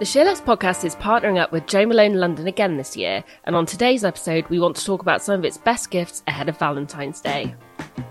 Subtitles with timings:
[0.00, 3.66] The SheerLuxe podcast is partnering up with Jo Malone London again this year, and on
[3.66, 7.20] today's episode, we want to talk about some of its best gifts ahead of Valentine's
[7.20, 7.54] Day.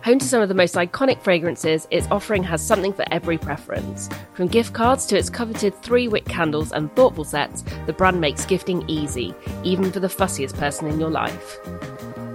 [0.03, 4.07] Home to some of the most iconic fragrances, its offering has something for every preference.
[4.33, 8.45] From gift cards to its coveted three wick candles and thoughtful sets, the brand makes
[8.45, 11.57] gifting easy, even for the fussiest person in your life.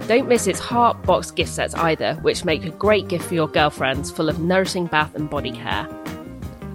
[0.09, 3.47] Don't miss its heart box gift sets either, which make a great gift for your
[3.47, 5.87] girlfriends, full of nourishing bath and body care.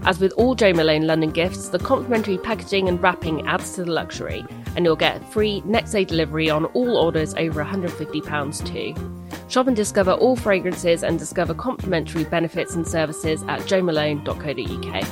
[0.04, 3.92] As with all Jo Malone London gifts, the complimentary packaging and wrapping adds to the
[3.92, 8.94] luxury, and you'll get free next day delivery on all orders over £150 too.
[9.48, 15.06] Shop and discover all fragrances and discover complimentary benefits and services at jomalone.co.uk.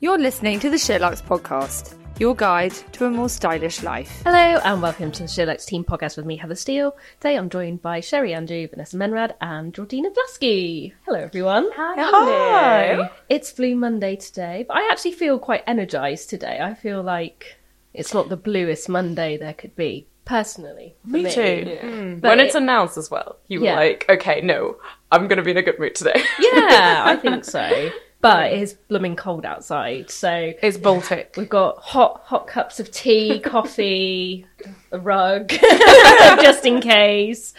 [0.00, 4.22] You're listening to the SheerLuxe podcast, your guide to a more stylish life.
[4.24, 6.96] Hello and welcome to the SheerLuxe Team podcast with me, Heather Steele.
[7.20, 10.92] Today I'm joined by Sherri Andrew, Vanessa Menrad, and Georgina Blaskey.
[11.06, 11.68] Hello everyone.
[11.74, 11.94] Hi.
[11.98, 13.10] Hi.
[13.28, 16.60] It's Blue Monday today, but I actually feel quite energised today.
[16.62, 17.56] I feel like
[17.92, 20.94] it's not the bluest Monday there could be, personally.
[21.02, 21.40] for Me too.
[21.40, 21.80] Mm.
[21.82, 22.20] Mm.
[22.20, 24.76] But when it- it's announced as well, you were like, okay, no,
[25.10, 26.22] I'm going to be in a good mood today.
[26.38, 27.90] Yeah, I think so.
[28.24, 31.34] But it is blooming cold outside, so It's Baltic.
[31.36, 34.46] we've got hot hot cups of tea, coffee,
[34.92, 37.52] a rug, just in case.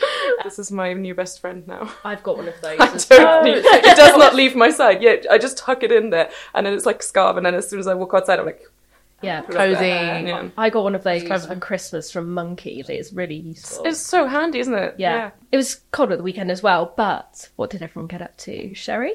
[0.43, 1.93] this is my new best friend now.
[2.03, 2.77] I've got one of those.
[2.80, 3.43] I don't well.
[3.43, 5.03] need, it does not leave my side.
[5.03, 7.38] Yeah, I just tuck it in there, and then it's like scarf.
[7.38, 8.63] And then as soon as I walk outside, I'm like,
[9.21, 9.86] Yeah, Cozy.
[9.86, 10.49] yeah.
[10.58, 12.83] I got one of those for Christmas from Monkey.
[12.87, 13.86] It's really useful.
[13.86, 14.95] It's so handy, isn't it?
[14.98, 15.30] yeah.
[15.52, 16.92] it was cold at the weekend as well.
[16.98, 18.73] But what did everyone get up to?
[18.73, 19.14] Sherri?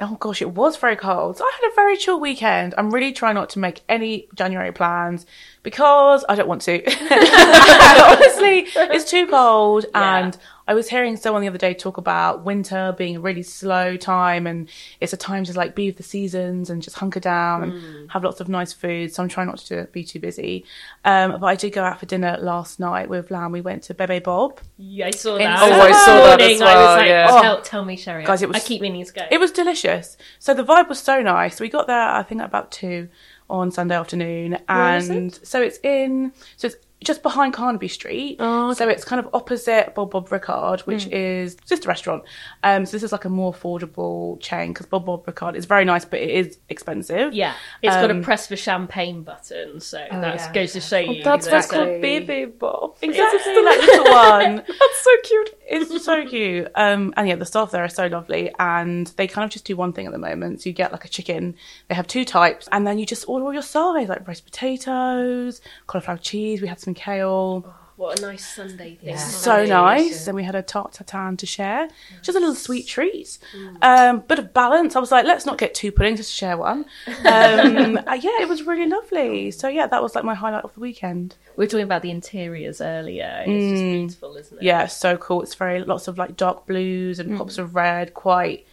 [0.00, 1.38] Oh gosh, it was very cold.
[1.38, 2.72] So I had a very chill weekend.
[2.78, 5.26] I'm really trying not to make any January plans
[5.64, 6.74] because I don't want to.
[6.86, 9.86] Honestly, it's too cold.
[9.94, 10.36] And
[10.68, 14.46] I was hearing someone the other day talk about winter being a really slow time
[14.46, 14.68] and
[15.00, 18.22] it's a time to like be with the seasons and just hunker down and have
[18.22, 19.12] lots of nice food.
[19.12, 20.66] So I'm trying not to be too busy.
[21.06, 23.50] Um, but I did go out for dinner last night with Lamb.
[23.50, 24.60] We went to Bebe Bob.
[24.76, 25.58] Yeah, I saw In- that.
[25.62, 27.40] Oh, I saw that Morning, as I was like, yeah.
[27.40, 28.24] tell, tell me, Sherri.
[28.24, 29.22] Guys, it was- I keep meaning to go.
[29.30, 30.18] It was delicious.
[30.38, 31.60] So the vibe was so nice.
[31.60, 33.08] We got there, I think, at about two
[33.48, 36.32] on Sunday afternoon, is and so it's in.
[36.58, 38.36] So it's just behind Carnaby Street.
[38.40, 41.10] Oh, So it's kind of opposite Bob Bob Ricard, which Hmm.
[41.12, 42.24] is just a restaurant.
[42.64, 45.84] Um, so this is like a more affordable chain because Bob Bob Ricard is very
[45.84, 47.32] nice, but it is expensive.
[47.32, 50.52] yeah, it's got a Um, press for champagne button, so that yeah.
[50.52, 51.22] goes to show you.
[51.22, 52.20] That's what's called Exactly.
[52.20, 52.96] baby bob.
[53.00, 54.56] Exactly, that little one.
[54.56, 55.54] That's so cute.
[55.70, 56.68] It's so cute.
[56.74, 59.76] Um, and yeah, the staff there are so lovely, and they kind of just do
[59.76, 60.62] one thing at the moment.
[60.62, 61.54] So you get like a chicken.
[61.88, 65.60] They have two types, and then you just order all your sides, like roast potatoes,
[65.86, 66.60] cauliflower cheese.
[66.62, 67.74] We had some kale.
[67.98, 69.16] What a nice Sunday thing.
[69.16, 70.24] So nice.
[70.24, 71.88] Then we had a tart tatin to share.
[72.22, 73.38] Just a little sweet treat.
[73.82, 74.94] Um, bit of balance.
[74.94, 76.84] I was like, let's not get two puddings, just share one.
[77.08, 79.50] Um, uh, yeah, it was really lovely.
[79.50, 81.34] So yeah, that was like my highlight of the weekend.
[81.56, 83.42] We were talking about the interiors earlier.
[83.44, 84.62] It's just beautiful, isn't it?
[84.62, 85.42] Yeah, so cool.
[85.42, 88.64] It's very lots of like dark blues and pops of red, quite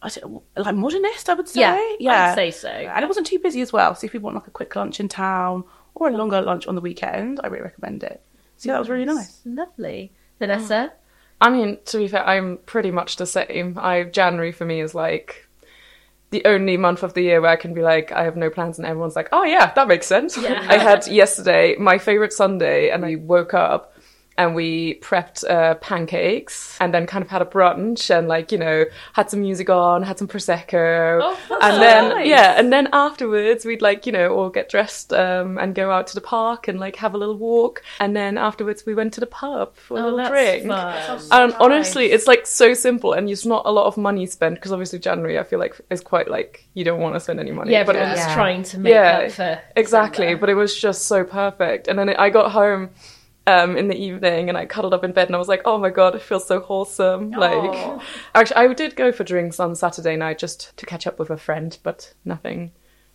[0.00, 1.60] I don't, like modernist, I would say.
[1.60, 2.68] Yeah, yeah, I'd say so.
[2.68, 3.94] And it wasn't too busy as well.
[3.94, 5.64] So if you want like a quick lunch in town
[6.00, 8.22] or a longer lunch on the weekend, I really recommend it.
[8.56, 9.40] So yeah, that was really nice.
[9.44, 10.12] Lovely.
[10.38, 10.92] Vanessa?
[10.92, 10.98] Mm.
[11.40, 13.78] I mean, to be fair, I'm pretty much the same.
[13.78, 15.48] I January for me is like
[16.30, 18.78] the only month of the year where I can be like, I have no plans,
[18.78, 20.36] and everyone's like, oh yeah, that makes sense.
[20.36, 20.66] Yeah.
[20.68, 23.22] I had yesterday my favorite Sunday, and I mm.
[23.22, 23.94] woke up
[24.38, 28.56] and we prepped uh, pancakes, and then kind of had a brunch, and like you
[28.58, 32.26] know had some music on, had some prosecco, Oh, and so then nice.
[32.26, 36.06] yeah, and then afterwards we'd like you know all get dressed um, and go out
[36.06, 39.20] to the park and like have a little walk, and then afterwards we went to
[39.20, 40.66] the pub for a Oh, little drink.
[40.68, 41.20] fun.
[41.32, 44.72] And honestly, it's like so simple, and it's not a lot of money spent because
[44.72, 47.72] obviously January I feel like is quite like you don't want to spend any money.
[47.72, 50.26] Yeah, but but it was it's trying to make Yeah, up for exactly.
[50.26, 50.40] December.
[50.40, 51.88] But it was just so perfect.
[51.88, 52.90] And then I got home
[53.48, 55.78] um, in the evening and I cuddled up in bed and I was like, oh
[55.78, 57.30] my god, it feels so wholesome.
[57.30, 58.00] Like,
[58.34, 61.36] actually, I did go for drinks on Saturday night just to catch up with a
[61.38, 62.72] friend, but nothing,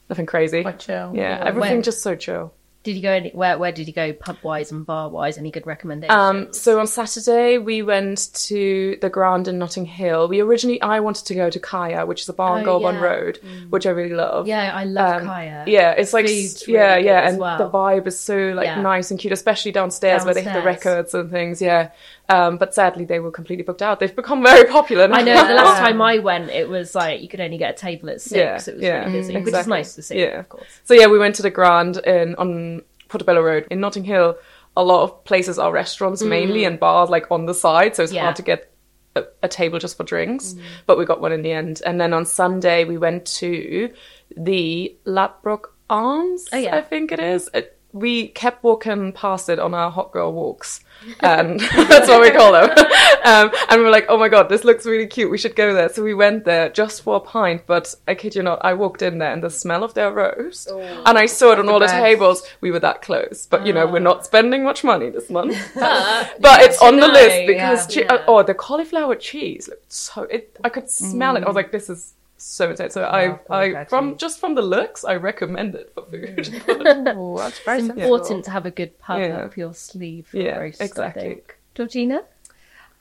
[0.09, 0.63] nothing crazy.
[0.63, 1.11] Quite chill.
[1.13, 1.83] Yeah, everything When?
[1.83, 2.53] just so chill.
[2.83, 3.57] Did you go any, where?
[3.57, 4.11] Where did you go?
[4.11, 5.37] Pub wise and bar wise?
[5.37, 6.13] Any good recommendations?
[6.17, 10.27] Um, so on Saturday we went to the Grand in Notting Hill.
[10.27, 12.95] We originally I wanted to go to Caia, which is a bar on Oh, Golborne
[12.95, 12.99] yeah.
[13.01, 13.39] Road,
[13.69, 14.47] which I really love.
[14.47, 15.63] yeah, I love Um, Caia.
[15.65, 17.57] Yeah, it's like Food's yeah, really yeah, and well.
[17.57, 18.81] the vibe is so like Yeah.
[18.81, 21.61] nice and cute, especially downstairs, where they have the records and things.
[21.61, 21.91] Yeah,
[22.29, 23.99] um, but sadly they were completely booked out.
[23.99, 25.07] They've become very popular.
[25.07, 25.15] Now.
[25.17, 25.47] I know.
[25.47, 28.21] The last time I went, it was like you could only get a table at
[28.21, 28.35] six.
[28.35, 30.19] Yeah, it was yeah, really busy, which is nice to see.
[30.19, 30.39] Yeah.
[30.39, 30.67] of course.
[30.85, 34.37] So yeah, we went to the Grand in on Portobello Road in Notting Hill.
[34.75, 38.11] A lot of places are restaurants mainly and bars like on the side, so it's
[38.11, 38.15] Mm.
[38.15, 38.21] Yeah.
[38.23, 38.71] hard to get
[39.15, 40.53] a, a table just for drinks.
[40.53, 40.61] Mm.
[40.87, 41.81] But we got one in the end.
[41.85, 43.93] And then on Sunday we went to
[44.35, 46.47] the Ladbroke Arms.
[46.51, 46.75] Oh, yeah.
[46.75, 47.49] I think it is.
[47.53, 50.81] It, we kept walking past it on our hot girl walks,
[51.19, 52.69] and that's what we call them.
[53.25, 55.31] Um, and we were like, "Oh my god, this looks really cute.
[55.31, 57.61] We should go there." So we went there just for a pint.
[57.65, 60.69] But I kid you not, I walked in there and the smell of their roast,
[60.69, 62.45] and I saw it on all the tables.
[62.59, 65.55] We were that close, but you know, we're not spending much money this month.
[65.73, 68.03] But, But it's on the list because yeah.
[68.03, 70.23] che- uh, oh, the cauliflower cheese looked so.
[70.23, 71.43] It, I could smell it.
[71.43, 72.13] I was like, "This is."
[72.45, 72.89] So insane.
[72.89, 76.49] So I, I from just from the looks, I recommend it for food.
[76.67, 78.01] Oh, that's very it's sensible.
[78.01, 79.37] important to have a good pub Yeah.
[79.45, 80.81] up your sleeve for Yeah, roast.
[80.81, 81.21] I exactly.
[81.23, 81.57] think.
[81.73, 82.23] Georgina.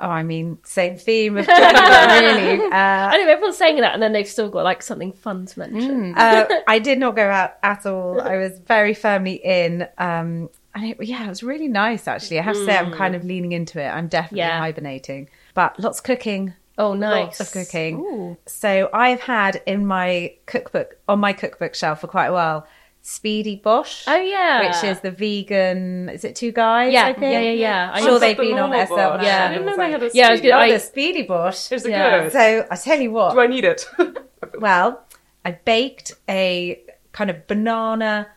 [0.00, 2.60] Oh, I mean, same theme of Jennifer, really.
[2.66, 5.58] Uh, I know everyone's saying that, and then they've still got like something fun to
[5.58, 6.14] mention.
[6.16, 8.20] uh, I did not go out at all.
[8.20, 9.82] I was very firmly in.
[9.98, 12.38] Um, and it, yeah, it was really nice actually.
[12.38, 13.88] I have to say, I'm kind of leaning into it.
[13.88, 14.58] I'm definitely Yeah.
[14.58, 16.54] hibernating, but lots of cooking.
[16.82, 17.38] Oh, nice.
[17.38, 17.98] Lots of cooking.
[18.00, 18.36] Ooh.
[18.46, 22.66] So I've had in my cookbook, on my cookbook shelf for quite a while,
[23.04, 24.04] Speedy BOSH.
[24.06, 26.92] Oh yeah, Which is the vegan, is it two guys?
[26.92, 27.32] yeah, I think?
[27.32, 27.90] yeah, yeah, yeah.
[27.92, 28.94] I I'm sure know- they've been on normal SL.
[28.94, 29.24] BOSH.
[29.24, 29.44] Yeah.
[29.44, 30.48] I didn't know they had a Yeah, I was speed.
[30.50, 31.72] gonna- Oh, I- the Speedy BOSH.
[31.72, 32.22] Is it Yeah.
[32.22, 32.32] good?
[32.32, 33.32] So I tell you what.
[33.34, 33.86] Do I need it?
[34.58, 35.02] Well,
[35.44, 36.80] I baked a
[37.12, 38.28] kind of banana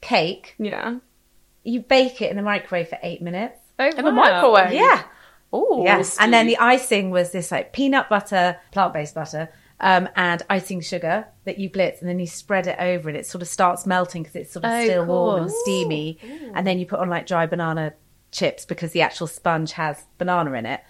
[0.00, 0.54] cake.
[0.58, 0.96] yeah.
[1.62, 3.58] You bake it in the microwave for eight minutes.
[3.78, 4.72] Oh, In the microwave.
[4.72, 5.02] Yeah.
[5.54, 6.16] Oh, Yes.
[6.18, 9.48] And then the icing was this like peanut butter, plant based butter,
[9.80, 13.26] um, and icing sugar that you blitz and then you spread it over and it
[13.26, 16.18] sort of starts melting because it's sort of Oh, still warm and steamy.
[16.54, 17.92] And then you put on like dry banana
[18.32, 20.80] chips because the actual sponge has banana in it.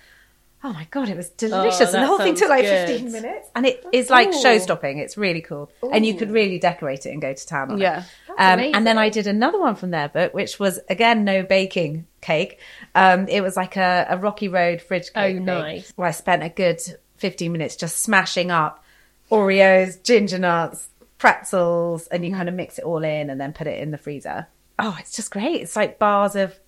[0.66, 1.92] Oh my god, it was delicious!
[1.92, 2.88] and the whole thing took like good.
[2.88, 4.96] fifteen minutes, and it is like show stopping.
[4.96, 7.98] It's really cool, and you could really decorate it and go to town on Yeah.
[7.98, 8.30] it.
[8.38, 12.06] Um, and then I did another one from their book, which was again no baking
[12.24, 12.58] cake.
[12.94, 15.36] Um, it was like a, a Rocky Road fridge Oh, cake.
[15.36, 15.92] thing, nice.
[15.96, 16.80] Where I spent a good
[17.16, 18.82] fifteen minutes just smashing up
[19.30, 20.88] Oreos, ginger nuts,
[21.18, 23.98] pretzels, and you kind of mix it all in and then put it in the
[23.98, 24.46] freezer.
[24.78, 25.60] Oh, it's just great!
[25.62, 26.58] It's like bars of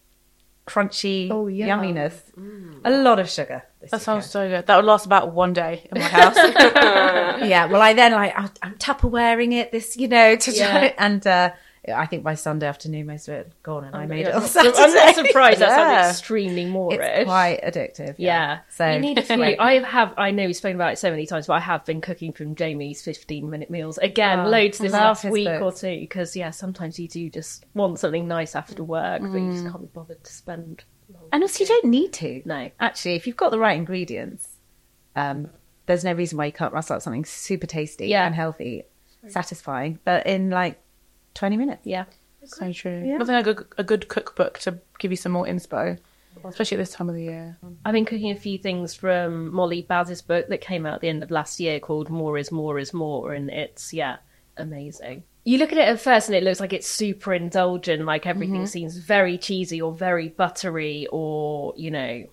[0.67, 1.69] crunchy Oh, yeah.
[1.69, 2.14] yumminess.
[2.85, 3.62] A lot of sugar.
[3.91, 4.67] That sounds so good.
[4.67, 6.35] That would last about one day in my house.
[6.37, 7.67] yeah.
[7.67, 10.70] Well, I then like I'm Tupperwaring it this, you know, to Yeah.
[10.70, 11.50] try and uh,
[11.94, 14.49] I think by Sunday afternoon most of it gone, and I made it I'm on
[14.49, 14.77] Saturday.
[14.79, 15.61] I'm not surprised.
[15.61, 16.03] That Yeah.
[16.03, 16.99] sounds extremely moreish.
[17.00, 18.15] It's quite addictive.
[18.19, 18.61] Yeah.
[18.71, 19.43] So you need a few.
[19.43, 20.15] I have.
[20.17, 22.55] I know we've spoken about it so many times, but I have been cooking from
[22.55, 25.83] Jamie's fifteen-minute meals again, Oh, loads this last week books.
[25.85, 26.00] or two.
[26.00, 29.53] Because yeah, sometimes you do just want something nice after work, but you Mm.
[29.53, 30.85] just can't be bothered to spend.
[31.33, 32.43] and also you don't need to.
[32.44, 32.71] No.
[32.81, 34.56] Actually, if you've got the right ingredients,
[35.15, 35.50] um,
[35.87, 38.27] there's no reason why you can't rustle up something super tasty Yeah.
[38.27, 38.83] and healthy,
[39.29, 40.81] satisfying, but in like
[41.37, 41.87] 20 minutes.
[41.87, 42.05] Yeah.
[42.44, 43.03] so true.
[43.05, 43.19] Yeah.
[43.19, 45.99] Nothing like a, good- a good cookbook to give you some more inspo,
[46.44, 47.59] especially at this time of the year.
[47.85, 51.09] I've been cooking a few things from Molly Baz's book that came out at the
[51.09, 54.16] end of last year called More is More is More, and it's, yeah,
[54.57, 55.25] amazing.
[55.45, 58.62] You look at it at first and it looks like it's super indulgent, like everything
[58.62, 58.64] mm-hmm.
[58.64, 62.25] seems very cheesy or very buttery or, you know,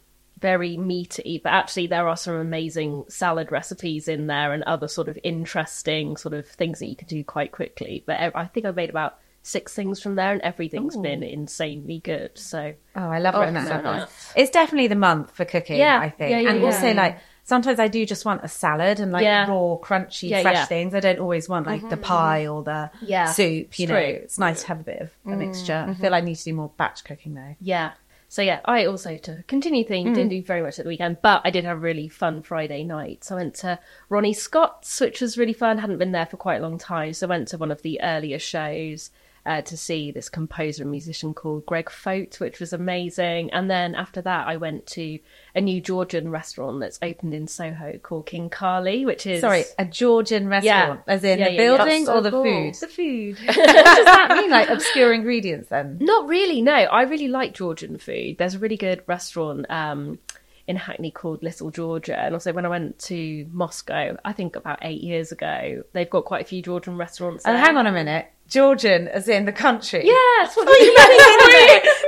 [0.44, 5.08] very meaty, but actually there are some amazing salad recipes in there and other sort
[5.08, 8.04] of interesting sort of things that you can do quite quickly.
[8.06, 12.38] But I think I've made about six things from there and everything's been insanely good.
[12.38, 14.34] So Oh, I love Oh, writing that so nice.
[14.36, 16.32] It's definitely the month for cooking, Yeah, I think.
[16.32, 16.66] yeah, yeah, and yeah.
[16.66, 19.48] also, like, sometimes I do just want a salad and like Yeah.
[19.48, 20.66] raw, crunchy, Yeah, fresh yeah.
[20.66, 20.94] things.
[20.94, 22.04] I don't always want like the mm-hmm, mm-hmm.
[22.04, 23.80] pie or the Yeah, soup.
[23.80, 24.20] You it's know, true.
[24.24, 25.86] it's nice to have a bit of a mm, mixture.
[25.88, 26.02] I mm-hmm.
[26.02, 27.56] feel I need to do more batch cooking though.
[27.62, 27.92] Yeah.
[28.34, 30.40] So yeah, I also to continue theme didn't hmm.
[30.40, 33.24] do very much at the weekend, but I did have a really fun Friday night.
[33.24, 33.78] So I went to
[34.10, 35.78] Ronnie Scott's, which was really fun.
[35.78, 38.02] Hadn't been there for quite a long time, so I went to one of the
[38.02, 39.12] earlier shows
[39.46, 43.52] uh, to see this composer and musician called Greg Foat, which was amazing.
[43.52, 45.20] And then after that, I went to
[45.54, 50.48] a new Georgian restaurant that's opened in Soho called Kinkally, which is Sorry, a Georgian
[50.48, 51.68] restaurant, as in Yeah, the yeah, yeah.
[51.78, 52.44] building That's so or the cool.
[52.44, 52.74] food.
[52.76, 53.38] the food.
[53.46, 54.50] what does that mean?
[54.50, 55.98] Like obscure ingredients then?
[56.00, 56.62] Not really.
[56.62, 58.38] No, I really like Georgian food.
[58.38, 59.66] There's a really good restaurant.
[59.70, 60.20] Um,
[60.68, 62.18] in Hackney called Little Georgia.
[62.18, 66.26] And also when I went to Moscow, I think about eight years ago, they've got
[66.26, 67.46] quite a few Georgian restaurants.
[67.46, 67.64] And there.
[67.64, 70.06] hang on a minute, Georgian, as in the country.
[70.06, 71.14] Yes, that's what oh, you meant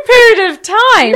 [0.06, 1.16] period of time.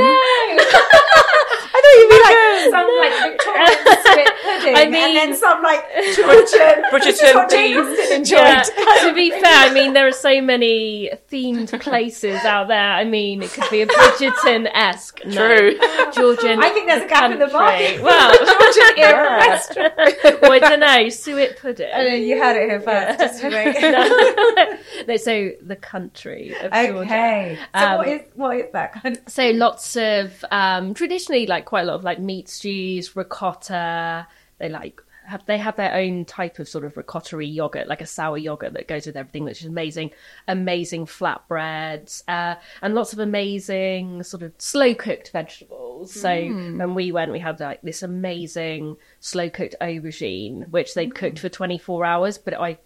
[1.72, 2.36] I thought you'd be like
[2.70, 5.84] some like Victorian pudding, I mean- and then some like
[6.16, 7.74] Georgian, Bridgerton what tea.
[8.14, 8.38] Enjoyed.
[8.40, 12.92] Yeah, to be fair, I mean there are so many themed places out there.
[12.92, 15.20] I mean, it could be a Bridgerton esque.
[15.20, 15.78] True.
[16.12, 16.62] Georgian.
[16.62, 17.98] I think there's a gap in the country.
[17.98, 18.02] market.
[18.02, 18.30] Well,
[18.74, 19.94] Georgian era restaurant.
[20.42, 21.08] well, I don't know.
[21.08, 21.88] Suet pudding.
[21.94, 23.18] I know you had it here first.
[23.18, 25.06] Just you wait.
[25.08, 26.98] No, so the country of Georgia.
[26.98, 27.58] okay.
[27.74, 29.22] So Um, what is what is that kind of?
[29.32, 34.26] So lots of um, traditionally like quite a lot of like meat stews, ricotta.
[34.60, 38.06] They like have they have their own type of sort of ricotta yogurt, like a
[38.06, 40.10] sour yogurt that goes with everything, which is amazing.
[40.46, 46.12] Amazing flatbreads uh, and lots of amazing sort of slow cooked vegetables.
[46.12, 51.38] So when we went, we had like this amazing slow cooked aubergine, which they'd cooked
[51.38, 52.78] for twenty four hours, but I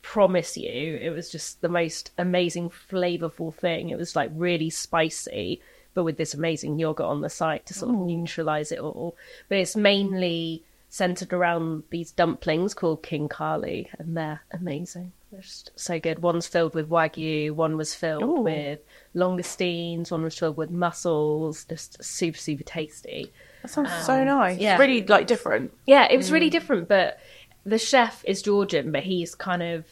[0.00, 3.90] promise you it was just the most amazing flavorful thing.
[3.90, 5.60] It was like really spicy
[5.94, 9.16] but with this amazing yogurt on the side to sort of neutralize it all.
[9.48, 16.00] But it's mainly centered around these dumplings called khinkali and they're amazing they're just so
[16.00, 18.80] good one's filled with wagyu one was filled with
[19.14, 23.30] langoustines one was filled with mussels just super super tasty
[23.62, 24.58] That sounds so um, nice.
[24.58, 24.78] yeah.
[24.78, 25.72] Really like different.
[25.86, 26.52] yeah, it was really mm.
[26.52, 27.18] different, but
[27.64, 29.86] the chef is Georgian, but he's kind of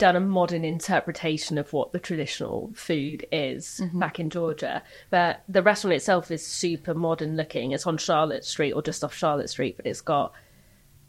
[0.00, 4.00] done a modern interpretation of what the traditional food is mm-hmm.
[4.00, 4.82] back in Georgia.
[5.10, 7.72] But the restaurant itself is super modern looking.
[7.72, 10.32] It's on Charlotte Street or just off Charlotte Street, but it's got,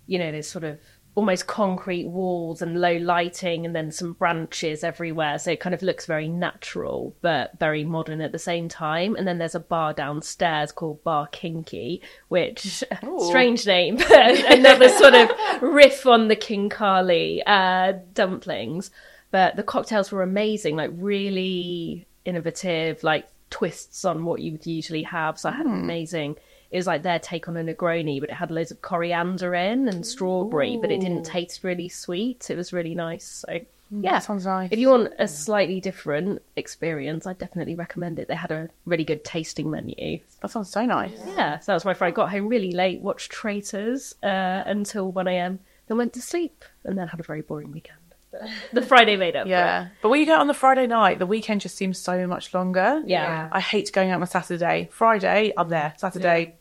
[0.08, 0.78] you know, there's sort of
[1.14, 5.38] almost concrete walls and low lighting and then some branches everywhere.
[5.38, 9.16] So it kind of looks very natural, but very modern at the same time.
[9.16, 12.84] And then there's a bar downstairs called Bar Kinky, which,
[13.20, 15.30] strange name, but another sort of
[15.62, 18.90] riff on the Khinkali uh, dumplings.
[19.32, 25.04] But the cocktails were amazing, like really innovative, like twists on what you would usually
[25.04, 25.38] have.
[25.38, 26.38] So I had an amazing.
[26.72, 29.90] It was like their take on a Negroni, but it had loads of coriander in
[29.90, 32.50] and strawberry, but it didn't taste really sweet.
[32.50, 33.26] It was really nice.
[33.48, 33.60] So
[33.92, 34.70] yeah, sounds nice.
[34.72, 38.30] If you want a slightly different experience, I definitely recommend it.
[38.30, 40.20] They had a really good tasting menu.
[40.42, 41.12] That sounds so nice.
[41.28, 42.16] Yeah, so that was my Friday.
[42.16, 46.98] Got home really late, watched Traitors uh, until one a.m., then went to sleep, and
[46.98, 47.98] then had a very boring weekend.
[48.74, 49.46] The Friday made up.
[49.48, 49.90] Yeah.
[50.02, 53.04] But when you go on the Friday night, the weekend just seems so much longer.
[53.06, 53.50] Yeah.
[53.52, 54.88] I hate going out on a Saturday.
[54.92, 55.94] Friday, I'm there.
[55.98, 56.52] Saturday, yeah.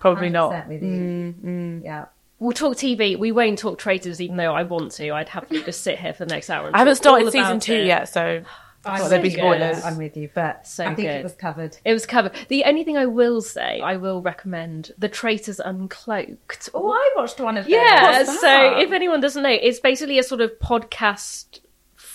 [0.00, 0.68] Probably not.
[0.68, 0.88] With you.
[0.88, 1.84] Mm, mm.
[1.84, 2.06] Yeah.
[2.38, 3.16] We'll talk TV.
[3.16, 5.10] We won't talk Traitors, even though I want to.
[5.10, 6.66] I'd happily just sit here for the next hour.
[6.66, 7.86] And I haven't talk all started season two it.
[7.86, 8.42] yet, so
[8.84, 9.84] I'm thought there'd be with spoilers.
[9.84, 11.20] I'm with you, but So I think good.
[11.20, 11.76] it was covered.
[11.84, 12.32] It was covered.
[12.48, 16.70] The only thing I will say, I will recommend The Traitors Uncloaked.
[16.74, 17.72] Oh, I watched one of them.
[17.72, 21.60] Yeah, so if anyone doesn't know, it's basically a sort of podcast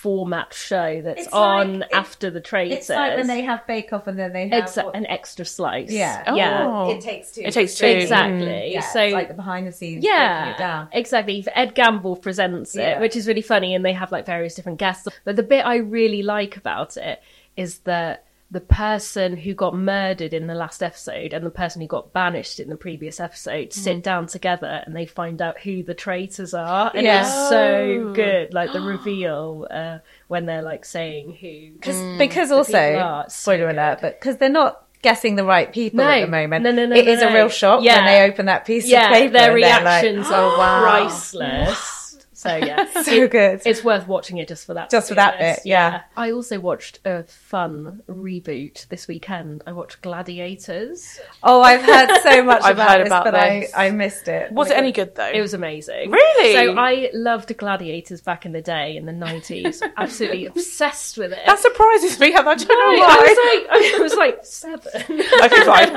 [0.00, 3.66] format show that's It's on like- it- after the trade It's like when they have
[3.66, 5.90] Bake Off and then they have Exa- what- an extra slice.
[5.90, 6.22] Yeah.
[6.26, 6.36] Oh.
[6.36, 6.90] yeah, Oh.
[6.90, 7.42] It takes two.
[7.44, 7.86] It takes two.
[7.86, 8.46] exactly.
[8.46, 8.72] Mm.
[8.72, 10.04] Yeah, so it's like the behind the scenes.
[10.04, 10.88] yeah, it down.
[10.92, 11.44] exactly.
[11.54, 13.00] Ed Gamble presents it, Yeah.
[13.00, 15.08] which is really funny, and they have like various different guests.
[15.24, 17.20] But the bit I really like about it
[17.56, 21.86] is that the person who got murdered in the last episode and the person who
[21.86, 23.80] got banished in the previous episode Mm-hmm.
[23.80, 27.20] sit down together and they find out who the traitors are, and Yeah.
[27.20, 28.54] it's so good.
[28.54, 31.74] Like the reveal uh, when they're like saying who.
[31.74, 33.76] because people also are spoiler good.
[33.76, 36.08] alert, but because they're not guessing the right people No.
[36.10, 36.64] at the moment.
[36.64, 37.28] No, no, no, It no, is no.
[37.28, 37.96] a real shock Yeah.
[37.96, 39.32] when they open that piece of Yeah, paper.
[39.34, 41.97] their like, reactions "Oh, are wow." priceless.
[42.38, 43.62] So yeah, So good.
[43.66, 44.90] It's worth watching it just for that.
[44.90, 45.64] Just for that honest.
[45.64, 46.02] bit, yeah.
[46.16, 49.64] I also watched a fun reboot this weekend.
[49.66, 51.18] I watched Gladiators.
[51.42, 53.74] Oh, I've heard so much I've about heard this, about but this.
[53.74, 54.52] I, I missed it.
[54.52, 55.28] was it any good though?
[55.34, 56.12] It was amazing.
[56.12, 56.52] Really?
[56.52, 59.82] So I loved Gladiators back in the day in the nineties.
[59.96, 61.40] Absolutely obsessed with it.
[61.44, 62.32] That surprises me.
[62.36, 63.16] I don't know I why.
[63.18, 65.20] was like, I was like seven.
[65.42, 65.96] okay, fine.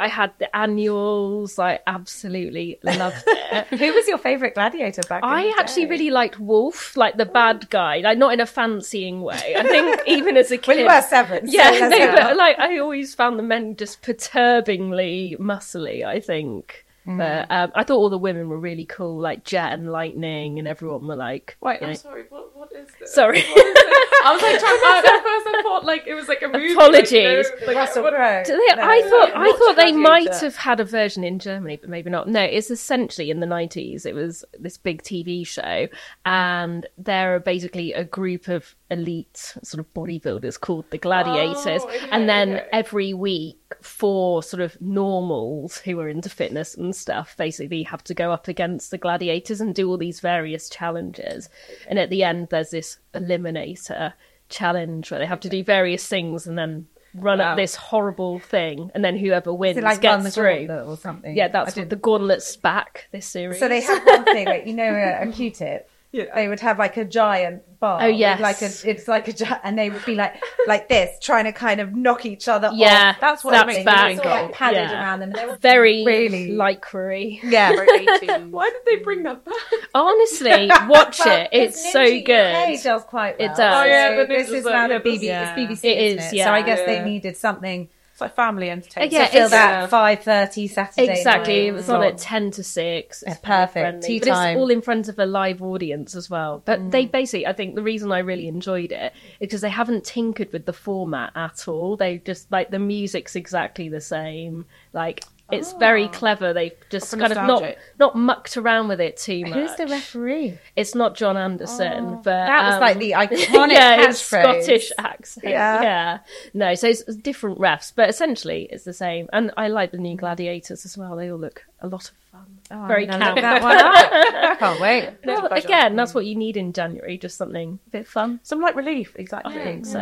[0.00, 1.60] I had the annuals.
[1.60, 3.66] I absolutely loved it.
[3.68, 5.22] Who was your favourite gladiator back?
[5.22, 8.46] in I the actually really liked Wolf, like the bad guy, like not in a
[8.46, 9.54] fancying way.
[9.56, 11.44] I think even as a kid, Well, you were seven.
[11.46, 16.04] yeah, let's no, but like I always found the men just perturbingly muscly.
[16.04, 17.16] I think, Mm.
[17.18, 20.68] but um, I thought all the women were really cool, like Jet and Lightning, and
[20.68, 22.24] everyone were like, Wait, I'm sorry.
[22.28, 23.14] What what is this?
[23.14, 23.40] Sorry.
[23.42, 23.84] What is this?
[24.22, 25.08] I was like trying to.
[25.08, 26.72] At first, I thought like it was like a movie.
[26.74, 27.48] Apologies.
[27.50, 28.42] Like, no, like, Russell what- Crowe.
[28.44, 28.82] Do they- No.
[28.86, 30.44] I thought I thought they might Gladiator.
[30.46, 32.28] have had a version in Germany, but maybe not.
[32.28, 34.04] No, it's essentially in the nineties.
[34.04, 35.88] It was this big TV show,
[36.26, 41.88] and there are basically a group of elite sort of bodybuilders called the Gladiators, Oh,
[41.88, 42.68] okay, and then okay.
[42.72, 48.14] every week four sort of normals who are into fitness and stuff basically have to
[48.14, 51.48] go up against the gladiators and do all these various challenges.
[51.88, 54.12] And at the end, there's this eliminator
[54.48, 57.52] challenge where they have to do various things and then run Wow.
[57.52, 58.90] up this horrible thing.
[58.94, 60.68] And then whoever wins it like gets the through.
[60.68, 61.36] or something?
[61.36, 63.58] Yeah, that's what the gauntlet's back, this series.
[63.58, 65.89] So they have one thing, like you know, a, a Q-tip.
[66.12, 66.24] Yeah.
[66.34, 68.02] They would have like a giant bar.
[68.02, 68.40] Oh, with, yes.
[68.40, 71.52] like a, it's like a, gi- and they would be like like this, trying to
[71.52, 73.20] kind of knock each other Yeah, off.
[73.20, 74.06] That's what that's makes me back.
[74.08, 74.52] think It's all like of.
[74.52, 75.00] padded Yeah.
[75.00, 75.30] around them.
[75.30, 77.70] They were very really- lycra yeah.
[78.50, 79.54] Why did they bring that back?
[79.94, 81.48] Honestly, watch Well, it.
[81.52, 82.54] It's so good.
[82.76, 83.50] UK does quite well.
[83.52, 83.60] It does.
[83.60, 85.22] Oh, yeah, So the this is like- now yeah, the BBC.
[85.22, 85.54] yeah.
[85.56, 86.36] It's BBC, It isn't it?
[86.36, 86.44] yeah.
[86.46, 86.86] So I guess Yeah.
[86.86, 87.88] they needed something
[88.20, 89.12] It's like family entertainment.
[89.12, 91.12] Yeah, to fill it's- that five thirty Saturday.
[91.12, 91.68] Exactly.
[91.68, 93.24] It night was on at 10 to 6.
[93.24, 94.02] Yeah, It's perfect.
[94.02, 94.50] Tea but time.
[94.50, 96.62] it's all in front of a live audience as well.
[96.64, 96.90] But mm.
[96.90, 100.52] they basically, I think the reason I really enjoyed it is because they haven't tinkered
[100.52, 101.96] with the format at all.
[101.96, 104.66] They just, like, the music's exactly the same.
[104.92, 106.52] Like, it's very clever.
[106.52, 109.52] They've just For kind of not, not mucked around with it too much.
[109.54, 110.58] Who's the referee?
[110.76, 114.62] It's not John Anderson, but That was um, like the iconic yeah, his catchphrase.
[114.62, 115.46] Scottish accent.
[115.46, 115.82] Yeah.
[115.82, 116.18] Yeah.
[116.54, 119.28] no, so it's different refs, but essentially it's the same.
[119.32, 121.16] And I like the new gladiators as well.
[121.16, 122.46] They all look a lot of fun.
[122.70, 123.36] Oh, Very I'm camp.
[123.40, 124.58] that one up.
[124.58, 125.10] Can't wait.
[125.24, 125.66] Well, pleasure.
[125.66, 128.40] again, that's what you need in January, just something a bit fun.
[128.42, 129.58] Some light relief, exactly.
[129.58, 129.98] I think so.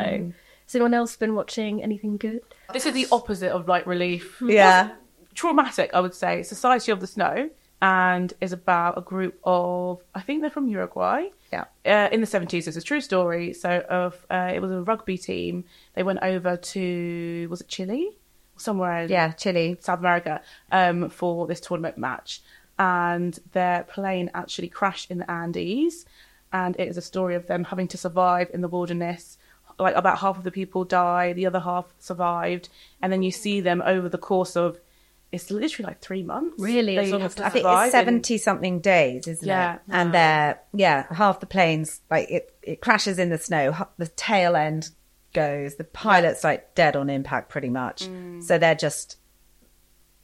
[0.67, 2.43] Has anyone else been watching anything good?
[2.75, 4.43] This is the opposite of light relief.
[4.45, 4.91] Yeah.
[5.39, 6.43] Traumatic, I would say.
[6.43, 7.49] Society of the Snow,
[7.81, 11.29] and is about a group of, I think they're from Uruguay.
[11.53, 11.67] Yeah.
[11.87, 13.53] Uh, in the 70s, it's a true story.
[13.53, 15.65] So, of uh, it was a rugby team.
[15.95, 18.11] They went over to, was it Chile?
[18.57, 19.77] Somewhere in Yeah, Chile.
[19.79, 20.43] South America
[20.73, 22.43] um, for this tournament match,
[22.77, 26.05] and their plane actually crashed in the Andes,
[26.53, 29.39] and it is a story of them having to survive in the wilderness.
[29.79, 32.69] Like about half of the people die, the other half survived,
[33.01, 34.81] and then you see them over the course of
[35.31, 36.55] it's literally like three months.
[36.63, 36.97] Really?
[36.97, 37.47] they As long have as to.
[37.47, 39.75] I think it's and- seventy something days, isn't Yeah.
[39.75, 39.81] it?
[39.89, 42.55] Yeah, and they're yeah, half the planes like it.
[42.63, 43.75] It crashes in the snow.
[43.99, 44.91] The tail end
[45.35, 45.77] goes.
[45.77, 48.09] The pilot's like dead on impact, pretty much.
[48.41, 49.17] So they're just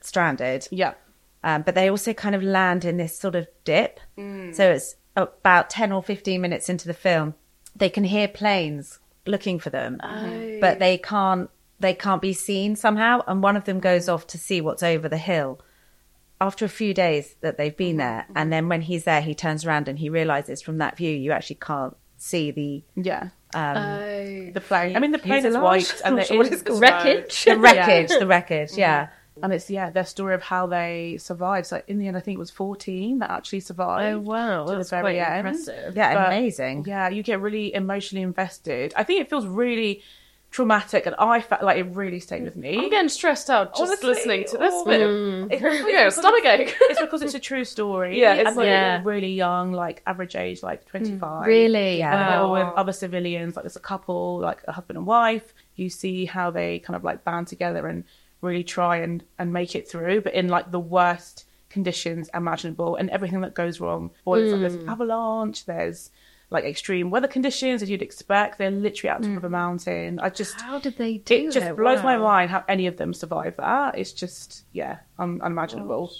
[0.00, 0.68] stranded.
[0.70, 0.94] Yeah,
[1.42, 4.00] Um, but they also kind of land in this sort of dip.
[4.16, 7.34] So it's about 10 or 15 minutes into the film.
[7.76, 9.99] They can hear planes looking for them,
[10.60, 11.50] but they can't,
[11.84, 13.20] they can't be seen somehow.
[13.26, 15.60] And one of them goes off to see what's over the hill
[16.40, 18.26] after a few days that they've been there.
[18.34, 21.32] And then when he's there, he turns around and he realizes from that view, you
[21.32, 23.28] actually can't see the, yeah.
[23.54, 24.97] um, The plane.
[24.97, 25.62] I mean, the plane is Fuselage?
[25.62, 26.80] white, and I'm sure what is it's called.
[26.80, 27.44] Wreckage.
[27.44, 28.73] the wreckage, the wreckage.
[28.76, 29.08] Yeah.
[29.42, 31.66] and it's yeah their story of how they survived.
[31.66, 34.14] So in the end, I think it was fourteen that actually survived.
[34.14, 34.64] Oh, wow.
[34.64, 35.47] to the That's very quite end.
[35.49, 35.97] impressive.
[35.97, 36.14] Yeah.
[36.14, 36.84] But, amazing.
[36.86, 38.94] Yeah, you get really emotionally invested.
[38.97, 40.02] I think it feels really
[40.54, 42.78] traumatic, and I felt like it really stayed with me.
[42.78, 45.00] I'm getting stressed out just Honestly, listening to this bit.
[45.00, 45.49] Mm.
[45.50, 46.76] It's, Yeah, stomach ache.
[46.82, 48.19] it's because it's a true story.
[48.25, 49.00] Yeah, it's and like, Yeah.
[49.04, 51.49] really young, like average age, like twenty five.
[51.49, 51.99] Really?
[51.99, 52.12] Yeah.
[52.14, 52.52] And Wow.
[52.52, 55.52] with other civilians, like there's a couple, like a husband and wife.
[55.75, 58.04] You see how they kind of like band together and
[58.40, 63.10] really try and and make it through, but in like the worst conditions imaginable, and
[63.10, 64.12] everything that goes wrong.
[64.25, 66.10] Or it's like there's avalanche, there's
[66.50, 68.59] like extreme weather conditions as you'd expect.
[68.59, 69.52] They're literally out top of a mm.
[69.52, 70.21] mountain.
[70.21, 71.76] I just How did they do it just it?
[71.76, 73.99] blows my mind how any of them survive that.
[73.99, 76.13] It's just yeah, un- unimaginable.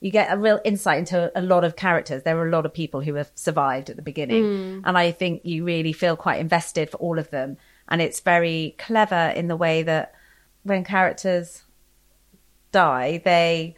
[0.00, 2.22] you get a real insight into a lot of characters.
[2.22, 4.82] There are a lot of people who have survived at the beginning, mm.
[4.84, 7.56] and I think you really feel quite invested for all of them.
[7.88, 10.14] And it's very clever in the way that
[10.62, 11.62] when characters
[12.72, 13.74] die, they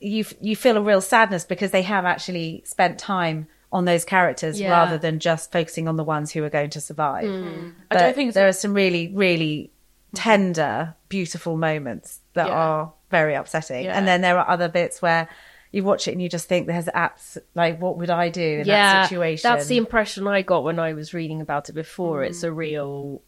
[0.00, 4.58] you you feel a real sadness because they have actually spent time on those characters
[4.58, 4.70] Yeah.
[4.70, 7.26] rather than just focusing on the ones who are going to survive.
[7.26, 7.42] Hmm.
[7.42, 7.68] Hmm.
[7.90, 9.72] I But don't think it's- there are some really, really
[10.14, 12.54] tender, beautiful moments that Yeah.
[12.54, 13.86] are very upsetting.
[13.86, 13.98] Yeah.
[13.98, 15.28] And then there are other bits where
[15.72, 18.66] you watch it and you just think there's apps like what would I do in
[18.66, 19.50] yeah, that situation?
[19.50, 22.22] That's the impression I got when I was reading about it before.
[22.22, 22.46] It's hmm.
[22.46, 23.22] a real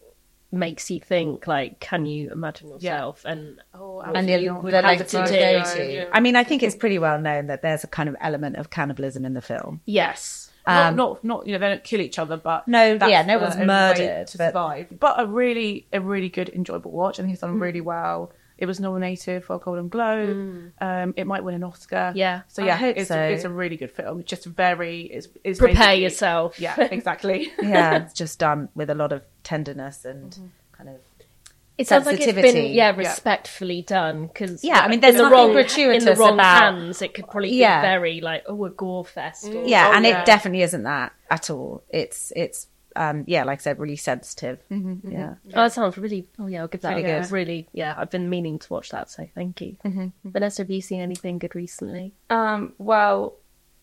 [0.56, 3.22] makes you think like, can you imagine yourself?
[3.24, 4.64] And Oh, and absolutely the, not.
[4.64, 5.32] the have length to to do.
[5.38, 6.16] go to.
[6.16, 8.70] I mean, I think it's pretty well known that there's a kind of element of
[8.70, 9.80] cannibalism in the film.
[9.84, 13.22] yes, not, Um, not, not, you know, they don't kill each other, but No, yeah,
[13.22, 14.86] no one's murdered, to but- survive.
[14.98, 17.20] But a really, a really good, enjoyable watch.
[17.20, 17.48] I think it's Mm.
[17.48, 18.32] done really well.
[18.58, 20.72] It was nominated for a Golden Globe.
[20.80, 22.12] Um, it might win an Oscar.
[22.14, 22.42] Yeah.
[22.48, 23.20] So I yeah, hope it's so.
[23.20, 24.20] it's a really good film.
[24.20, 26.58] It's just very, it's, it's prepare yourself.
[26.58, 27.52] Yeah, exactly.
[27.62, 30.96] Yeah, it's just done with a lot of tenderness and kind of
[31.76, 32.68] It sounds like it's been sensitivity.
[32.74, 36.14] yeah respectfully done because Yeah, I mean, there's in the nothing wrong in gratuitous the
[36.16, 37.82] wrong about- hands it could probably Yeah.
[37.82, 39.44] be very like oh a gore fest.
[39.48, 40.20] Or, yeah, Oh, and yeah.
[40.22, 41.82] it definitely isn't that at all.
[41.90, 44.58] It's it's um, yeah, like I said, really sensitive.
[44.70, 45.34] Yeah.
[45.48, 46.26] Oh, that sounds really.
[46.38, 47.30] Oh yeah, I'll give that Pretty a good.
[47.30, 49.76] Really, yeah, I've been meaning to watch that, so thank you.
[50.24, 52.14] Vanessa, have you seen anything good recently?
[52.30, 53.36] Um, well,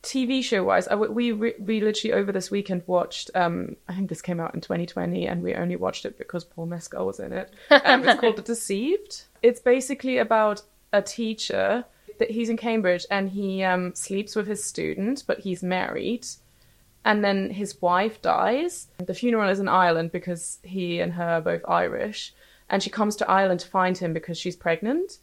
[0.03, 3.31] TV show wise, I, we we we literally over this weekend watched.
[3.35, 6.65] Um, I think this came out in 2020, and we only watched it because Paul
[6.65, 7.53] Mescal was in it.
[7.85, 9.23] Um, it's called The Deceived.
[9.41, 11.85] It's basically about a teacher
[12.19, 16.25] that he's in Cambridge and he um, sleeps with his student, but he's married.
[17.05, 18.87] And then his wife dies.
[18.97, 22.33] The funeral is in Ireland because he and her are both Irish.
[22.69, 25.17] And she comes to Ireland to find him because she's pregnant.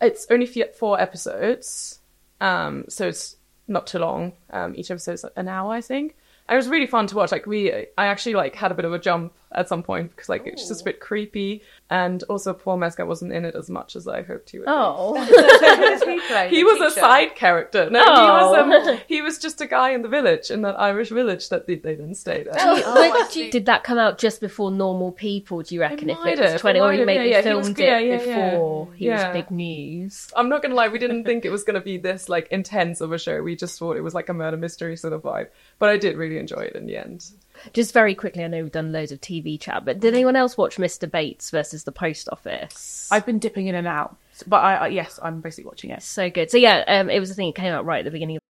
[0.00, 2.00] It's only four episodes,
[2.40, 3.36] um, so it's
[3.66, 4.34] not too long.
[4.50, 6.16] Um, each episode is an hour, I think.
[6.48, 7.32] It was really fun to watch.
[7.32, 10.28] Like we, I actually like had a bit of a jump at some point because
[10.28, 13.96] like it's just a bit creepy, and also Paul Mescal wasn't in it as much
[13.96, 14.66] as I hoped he would.
[14.66, 14.70] be.
[14.72, 15.14] Oh,
[16.50, 17.88] He was a side character.
[17.90, 21.08] No, he was um, he was just a guy in the village, in that Irish
[21.10, 22.54] village that they, they didn't stay there.
[22.54, 25.62] But did that come out just before Normal People?
[25.62, 26.10] Do you reckon?
[26.10, 27.98] If it was twenty, it or might he maybe yeah, yeah, he was- filmed yeah,
[27.98, 28.50] it yeah, yeah.
[28.50, 29.28] before he Yeah.
[29.28, 30.30] was big news?
[30.36, 33.12] I'm not gonna lie, we didn't think it was gonna be this like intense of
[33.12, 33.42] a show.
[33.42, 35.48] We just thought it was like a murder mystery sort of vibe.
[35.78, 37.24] But I did really enjoy it in the end.
[37.72, 40.56] Just very quickly, I know we've done loads of TV chat, but did anyone else
[40.56, 41.10] watch Mr.
[41.10, 43.08] Bates versus the Post Office?
[43.10, 44.16] I've been dipping in and out,
[44.46, 46.02] but I, I yes, I'm basically watching it.
[46.02, 46.50] so good.
[46.50, 47.48] So yeah, um, it was a thing.
[47.48, 48.42] It came out right at the beginning of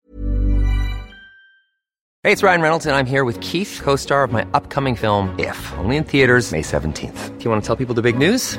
[2.22, 5.38] Hey, it's Ryan Reynolds, and I'm here with Keith, co star of my upcoming film,
[5.38, 7.38] If, only in theaters, May 17th.
[7.38, 8.58] Do you want to tell people the big news?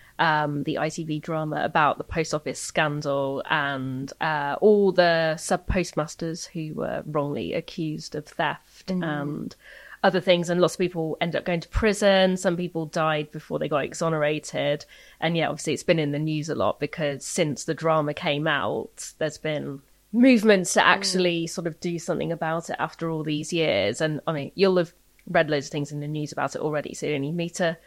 [0.21, 6.45] Um, the ITV drama about the post office scandal and uh, all the sub postmasters
[6.45, 9.55] who were wrongly accused of theft and
[10.03, 10.49] other things.
[10.49, 12.37] And lots of people ended up going to prison.
[12.37, 14.85] Some people died before they got exonerated.
[15.19, 18.47] And yeah, obviously, it's been in the news a lot because since the drama came
[18.47, 19.81] out, there's been
[20.13, 24.01] movements to actually sort of do something about it after all these years.
[24.01, 24.93] And I mean, you'll have
[25.27, 27.49] read loads of things in the news about it already, so you don't need me
[27.49, 27.77] to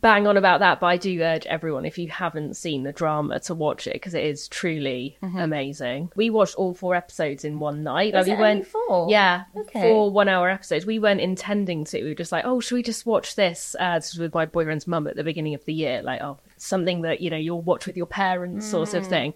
[0.00, 0.80] bang on about that.
[0.80, 4.14] But I do urge everyone, if you haven't seen the drama, to watch it because
[4.14, 6.10] it is truly amazing.
[6.16, 8.14] We watched all four episodes in one night.
[8.14, 9.08] Was we went four?
[9.10, 9.80] yeah, Okay.
[9.82, 10.86] four one-hour episodes.
[10.86, 12.02] We weren't intending to.
[12.02, 13.76] We were just like, oh, should we just watch this?
[13.78, 16.02] Uh, this was with my boyfriend's mum at the beginning of the year.
[16.02, 18.94] Like, oh, something that you know you'll watch with your parents, sort Mm.
[18.98, 19.34] of thing.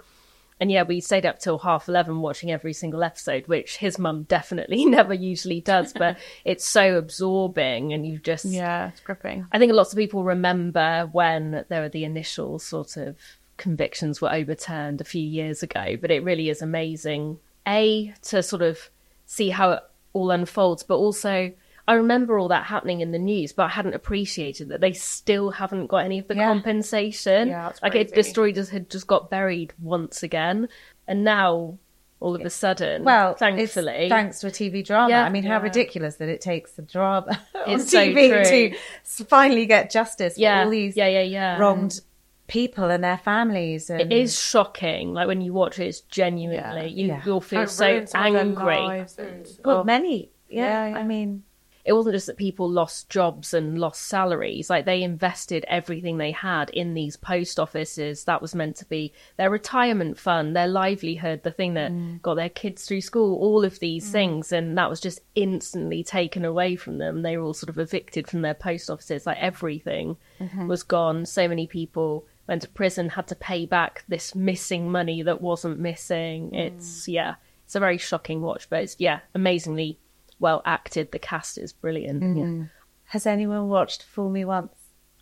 [0.58, 4.22] And yeah, we stayed up till half 11 watching every single episode, which his mum
[4.22, 8.46] definitely never usually does, but it's so absorbing and you just.
[8.46, 9.46] Yeah, it's gripping.
[9.52, 13.16] I think lots of people remember when there were the initial sort of
[13.58, 17.38] convictions were overturned a few years ago, but it really is amazing.
[17.66, 18.90] A, to sort of
[19.26, 21.52] see how it all unfolds, but also.
[21.88, 25.50] I remember all that happening in the news, but I hadn't appreciated that they still
[25.50, 26.46] haven't got any of the Yeah.
[26.52, 27.48] compensation.
[27.48, 30.68] Yeah, that's like it, the story just had just got buried once again,
[31.06, 31.78] and now
[32.18, 35.10] all of a sudden, Well, thankfully, it's thanks to a TV drama.
[35.10, 35.24] Yeah.
[35.24, 38.30] I mean, how ridiculous that it takes the drama on It's TV
[38.70, 38.78] true.
[39.16, 42.00] to finally get justice for all these yeah, yeah, yeah, wronged
[42.48, 43.90] people and their families.
[43.90, 45.12] And It is shocking.
[45.12, 47.20] Like when you watch it, it's genuinely you Yeah.
[47.26, 49.04] you'll feel It so ruins some of their angry.
[49.18, 49.84] and- well, oh.
[49.84, 50.30] many.
[50.48, 50.96] Yeah, Yeah, yeah.
[50.98, 51.42] I mean,
[51.86, 54.68] It wasn't just that people lost jobs and lost salaries.
[54.68, 58.24] Like they invested everything they had in these post offices.
[58.24, 62.20] That was meant to be their retirement fund, their livelihood, the thing that Mm.
[62.22, 63.36] got their kids through school.
[63.38, 67.22] All of these things, and that was just instantly taken away from them.
[67.22, 69.24] They were all sort of evicted from their post offices.
[69.26, 70.66] Like everything Mm-hmm.
[70.66, 71.24] was gone.
[71.24, 75.78] So many people went to prison, had to pay back this missing money that wasn't
[75.78, 76.50] missing.
[76.50, 76.58] Mm.
[76.58, 79.98] It's yeah, it's a very shocking watch, but it's yeah, amazingly
[80.38, 81.12] well acted.
[81.12, 82.22] The cast is brilliant.
[82.22, 82.60] Mm-hmm.
[82.60, 82.66] Yeah.
[83.06, 84.72] has anyone watched Fool Me Once?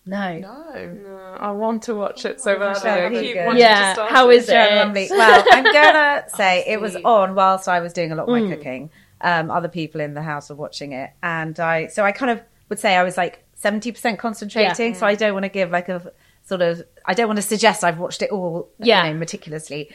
[0.07, 0.38] No.
[0.38, 1.37] No.
[1.40, 2.74] I want to watch it so badly.
[2.90, 4.37] Michelle I keep wanting Yeah, to start how it.
[4.37, 4.92] is it?
[4.92, 8.29] Michelle Well, I'm gonna say it was on whilst I was doing a lot of
[8.29, 8.90] my cooking.
[9.20, 12.42] Um, other people in the house were watching it, and I so I kind of
[12.68, 14.94] would say I was like 70% concentrating.
[14.94, 17.83] So I don't want to give like a sort of, I don't want to suggest
[17.85, 19.07] I've watched it all Yeah.
[19.07, 19.90] you know, meticulously.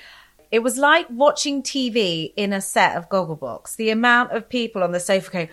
[0.52, 3.76] It was like watching TV in a set of Gogglebox.
[3.76, 5.50] The amount of people on the sofa going,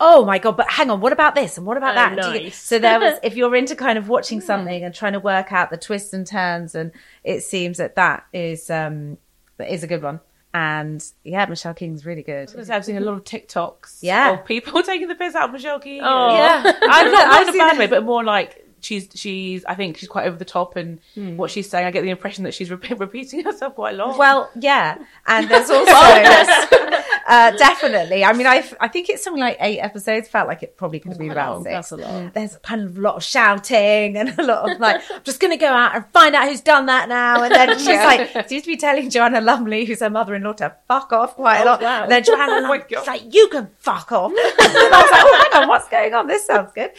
[0.00, 0.56] Oh my god!
[0.56, 2.20] But hang on, what about this and what about Oh, that?
[2.32, 2.60] Do you nice.
[2.60, 5.70] So there was, if you're into kind of watching something and trying to work out
[5.70, 6.90] the twists and turns, and
[7.22, 9.18] it seems that that is um
[9.56, 10.20] that is a good one.
[10.52, 12.48] And yeah, Michelle Keegan's really good.
[12.48, 14.32] Because I've seen a lot of TikToks Yeah.
[14.34, 16.00] of people taking the piss out of Michelle King.
[16.02, 16.36] Oh.
[16.36, 19.64] Yeah, I'm not, not in a seen bad way, but more like she's she's.
[19.64, 21.36] I think she's quite over the top, and Hmm.
[21.36, 24.18] what she's saying, I get the impression that she's re- repeating herself quite a lot.
[24.18, 25.90] Well, yeah, and there's also
[27.26, 28.24] uh, definitely.
[28.24, 30.28] I mean, I I think it's something like eight episodes.
[30.28, 31.72] Felt like it probably could have been about six.
[31.72, 32.34] That's a lot.
[32.34, 35.52] There's kind of a lot of shouting and a lot of like, I'm just going
[35.52, 37.42] to go out and find out who's done that now.
[37.42, 41.12] And then she's like, seems to be telling Joanna Lumley, who's her mother-in-law, to fuck
[41.12, 41.82] off quite a lot.
[41.82, 42.02] wow.
[42.02, 44.30] And then Joanna Lumley's like, you can fuck off.
[44.36, 46.26] and I was like, oh, hang on, what's going on?
[46.26, 46.90] This sounds good.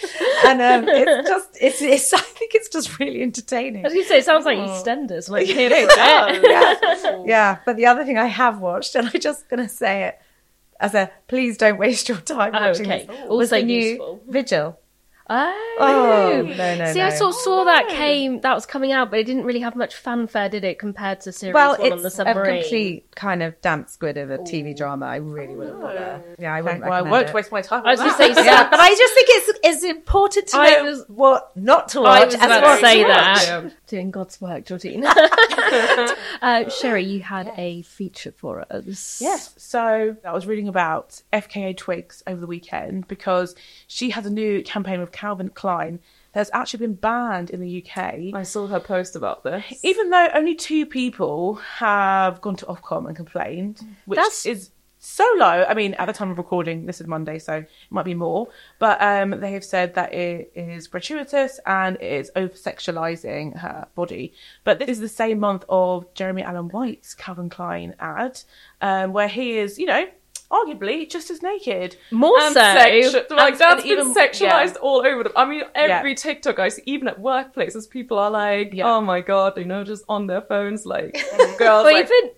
[0.45, 3.83] And um, it's just, it's, it's, I think it's just really entertaining.
[3.83, 5.29] Going to say, it sounds like EastEnders.
[5.29, 7.23] Like, does, yeah.
[7.25, 10.14] yeah, but the other thing I have watched, and I'm just going to say it
[10.79, 13.05] as a please don't waste your time Oh, watching okay.
[13.05, 14.21] this, Also was the new useful.
[14.27, 14.79] Vigil.
[15.27, 15.77] Oh.
[15.79, 17.05] Oh, no, no, See, no.
[17.07, 19.61] I sort of saw that oh, came, that was coming out, but it didn't really
[19.61, 22.61] have much fanfare, did it, compared to series well, one on the it's a submarine?
[22.61, 25.07] complete kind of damp squid of a TV drama.
[25.07, 26.23] I really oh, wouldn't bother.
[26.37, 27.33] Yeah, I wouldn't well, I won't it.
[27.33, 27.83] waste my time.
[27.87, 30.57] I was on going to say, Yeah, but I just think it's it's important to
[30.57, 32.21] I know was- what not to watch.
[32.21, 33.73] I was as about to say as that.
[33.85, 33.89] Watch.
[33.89, 35.05] Doing God's work, Georgine.
[36.41, 39.19] uh, Sherri, you had a feature for us.
[39.21, 39.53] Yes.
[39.57, 43.55] So I was reading about FKA Twigs over the weekend because
[43.87, 45.99] she has a new campaign with Calvin Klein
[46.33, 48.33] that's actually been banned in the UK.
[48.33, 49.79] I saw her post about this.
[49.83, 54.71] Even though only two people have gone to Ofcom and complained, which That's- is
[55.05, 55.63] so low.
[55.67, 58.47] I mean, at the time of recording, this is Monday, so it might be more.
[58.79, 63.87] But um, they have said that it is gratuitous and it is over sexualizing her
[63.95, 64.33] body.
[64.63, 68.41] But this is the same month of Jeremy Allen White's Calvin Klein ad,
[68.81, 70.05] um, where he is, you know,
[70.51, 71.95] arguably just as naked.
[72.11, 72.61] More and so.
[72.61, 74.81] sexu- like that's even- been sexualized yeah.
[74.81, 75.23] all over.
[75.23, 76.15] The, I mean, every Yeah.
[76.15, 78.89] TikTok I see, even at workplaces, people are like, Yeah.
[78.91, 81.13] "Oh my god," you know, just on their phones, like
[81.57, 81.59] girls.
[81.59, 82.31] Well, like, even,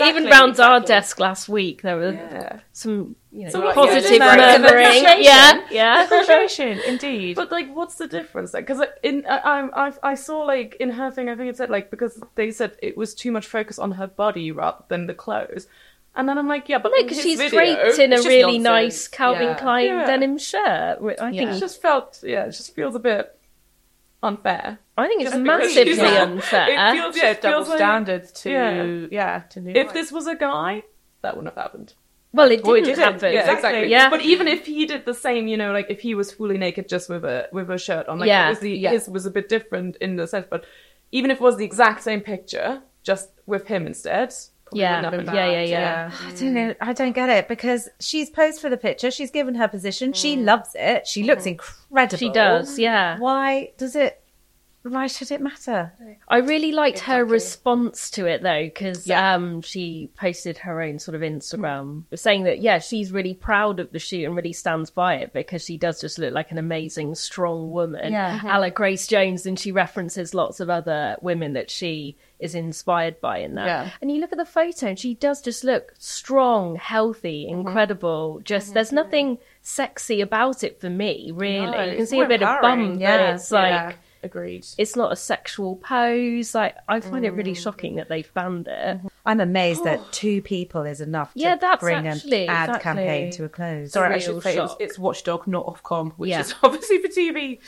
[0.00, 2.60] even round our desk last week, there were yeah.
[2.72, 5.22] some, you know, Some, like, positive yeah, just murmuring.
[5.22, 6.04] Yeah, yeah.
[6.04, 7.36] Appreciation, indeed.
[7.36, 8.54] But like, what's the difference?
[8.54, 11.36] Like, because uh, in uh, I, I I I saw like in her thing, I
[11.36, 14.50] think it said like because they said it was too much focus on her body
[14.50, 15.66] rather than the clothes.
[16.16, 18.64] And then I'm like, yeah, but No, because she's video, draped in a really nonsense.
[18.64, 19.54] nice Calvin Yeah.
[19.54, 20.06] Klein Yeah.
[20.06, 21.00] denim shirt.
[21.00, 23.38] which I think It just felt, yeah, it just feels a bit
[24.22, 24.78] unfair.
[24.98, 26.66] I think it's Just because massively she's like- unfair.
[26.70, 29.06] It feels, yeah, it double feels like, standards to Yeah.
[29.10, 29.92] yeah, to new if heights.
[29.92, 30.82] this was a guy,
[31.22, 31.94] that wouldn't have happened.
[32.32, 33.12] well, it Well, it didn't didn't.
[33.12, 33.20] happen.
[33.22, 33.68] Yeah, Yeah, Exactly.
[33.70, 33.90] exactly.
[33.90, 34.10] Yeah.
[34.10, 36.88] But even if he did the same, you know, like if he was fully naked
[36.88, 38.90] just with a with a shirt on, like Yeah, obviously yeah.
[38.90, 40.64] his was a bit different in the sense, but
[41.12, 44.32] even if it was the exact same picture, just with him instead,
[44.70, 46.10] probably Yeah, wouldn't have been yeah, yeah, yeah.
[46.26, 46.74] I don't know.
[46.80, 49.10] I don't get it because she's posed for the picture.
[49.10, 50.12] She's given her position.
[50.12, 51.06] She loves it.
[51.06, 52.18] She looks incredible.
[52.18, 53.18] She does, yeah.
[53.18, 54.16] Why does it?
[54.82, 55.92] Why should it matter?
[56.26, 61.14] I really liked her response to it though, because um, she posted her own sort
[61.14, 65.16] of Instagram saying that yeah, she's really proud of the shoot and really stands by
[65.16, 68.40] it because she does just look like an amazing, strong woman, Yeah.
[68.42, 73.20] a la Grace Jones, and she references lots of other women that she is inspired
[73.20, 73.66] by in that.
[73.66, 73.90] Yeah.
[74.00, 77.60] And you look at the photo, and she does just look strong, healthy, Mm-hmm.
[77.60, 78.40] incredible.
[78.44, 81.66] Just there's nothing sexy about it for me, really.
[81.70, 82.92] No, you can see a bit of empowering.
[82.94, 84.66] bum, Yeah, but it's like yeah, agreed.
[84.78, 86.54] it's not a sexual pose.
[86.54, 87.36] Like I find it Mm.
[87.36, 88.72] really shocking that they've banned it.
[88.98, 89.06] Mm-hmm.
[89.26, 92.82] I'm amazed that two people is enough to Yeah, that's bring actually- an ad exactly.
[92.82, 93.92] campaign to a close.
[93.92, 94.80] Sorry, I should say it's, shock.
[94.80, 96.40] it's Watchdog, not Ofcom, which Yeah.
[96.40, 97.58] is obviously for TV.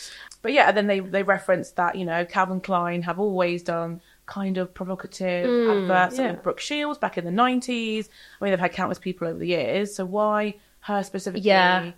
[0.40, 4.00] But yeah, and then they they reference that you know Calvin Klein have always done
[4.32, 8.08] kind of provocative Mm, adverts like Brooke Shields back in the nineties.
[8.40, 9.94] I mean, they've had countless people over the years.
[9.96, 10.54] So why
[10.88, 11.46] her specifically?
[11.48, 11.80] Yeah.
[11.86, 11.94] I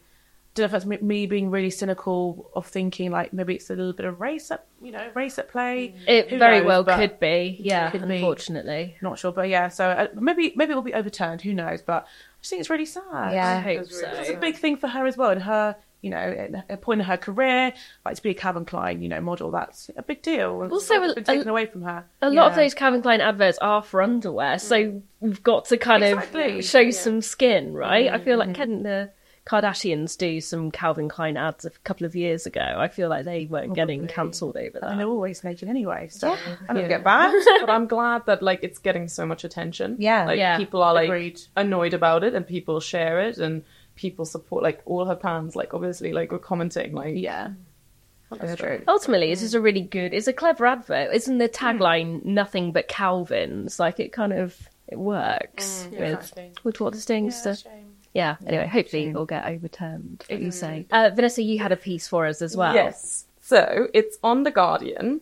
[0.55, 3.75] Don't know if that's me- me being really cynical of thinking like maybe it's a
[3.75, 5.94] little bit of race at you know race at play.
[6.07, 7.57] It Who very knows, well could be.
[7.61, 8.14] Yeah, Could be.
[8.16, 8.97] unfortunately.
[9.03, 9.66] Not sure, but yeah.
[9.68, 11.40] So uh, maybe maybe it will be overturned.
[11.42, 11.83] Who knows?
[11.83, 12.07] But I
[12.40, 13.33] just think it's really sad.
[13.33, 13.57] Yeah.
[13.57, 14.07] I hope so.
[14.20, 15.31] It's a big thing for her as well.
[15.31, 17.73] And her, you know, at a point in her career,
[18.05, 20.69] like to be a Calvin Klein, you know, model, that's a big deal.
[20.71, 22.05] Also, it's a- been taken a- away from her.
[22.21, 25.03] A lot of those Calvin Klein adverts are for underwear, so mm.
[25.21, 26.59] we've got to kind Exactly.
[26.59, 28.09] of show some skin, right?
[28.12, 28.62] I feel like mm-hmm.
[28.62, 29.11] can the
[29.47, 32.77] Kardashians do some Calvin Klein ads a couple of years ago.
[32.79, 34.97] I feel like they weren't getting cancelled over And that.
[34.97, 36.35] they're always naked anyway, so
[36.69, 37.33] I don't get bad.
[37.61, 39.97] but I'm glad that like it's getting so much attention.
[39.99, 40.25] Yeah.
[40.25, 40.57] like Yeah.
[40.57, 41.40] people are like Agreed.
[41.57, 43.64] annoyed about it, and people share it, and
[43.96, 44.62] people support.
[44.62, 47.50] Like all her fans, like obviously, like were commenting, like yeah.
[48.30, 48.83] That's true.
[48.88, 50.12] Ultimately, it's just a really good.
[50.12, 51.14] It's a clever advert.
[51.14, 53.78] Isn't the tagline "Nothing but Calvin's"?
[53.78, 56.52] Like it kind of it works with exactly.
[56.64, 57.30] with what it's doing.
[57.30, 57.94] so, shame.
[58.12, 58.37] yeah.
[58.46, 60.24] Anyway, hopefully it'll get overturned.
[60.28, 61.42] What you say, uh, Vanessa?
[61.42, 62.74] You had a piece for us as well.
[62.74, 63.26] Yes.
[63.40, 65.20] So it's on The Guardian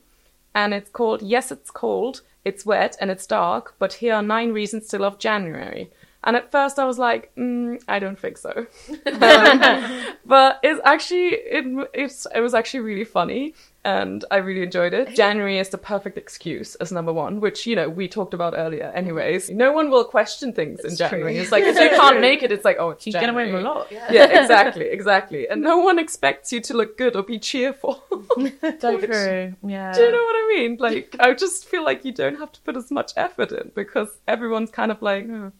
[0.55, 4.53] and it's called Yes, It's Cold, It's Wet, and It's Dark, but here are nine
[4.53, 5.91] reasons to love January.
[6.25, 8.67] And at first I was like, mm, I don't think so.
[9.23, 13.55] Um, but it's actually, it, it's, it was actually really funny
[13.85, 15.15] and I really enjoyed it.
[15.15, 18.93] January is the perfect excuse as number one, which, you know, we talked about earlier
[18.95, 19.51] anyways.
[19.51, 21.37] No one will question things in January.
[21.39, 23.65] It's like, if you can't make it, it's like, oh, it's She's gonna win January.
[23.65, 23.91] a lot.
[23.91, 24.13] Yeah.
[24.13, 25.49] Yeah, exactly, exactly.
[25.49, 28.03] And no one expects you to look good or be cheerful.
[28.81, 29.55] So true.
[29.67, 29.93] Yeah.
[29.93, 30.77] Do you know what I mean?
[30.79, 34.09] Like, I just feel like you don't have to put as much effort in because
[34.27, 35.53] everyone's kind of like, oh.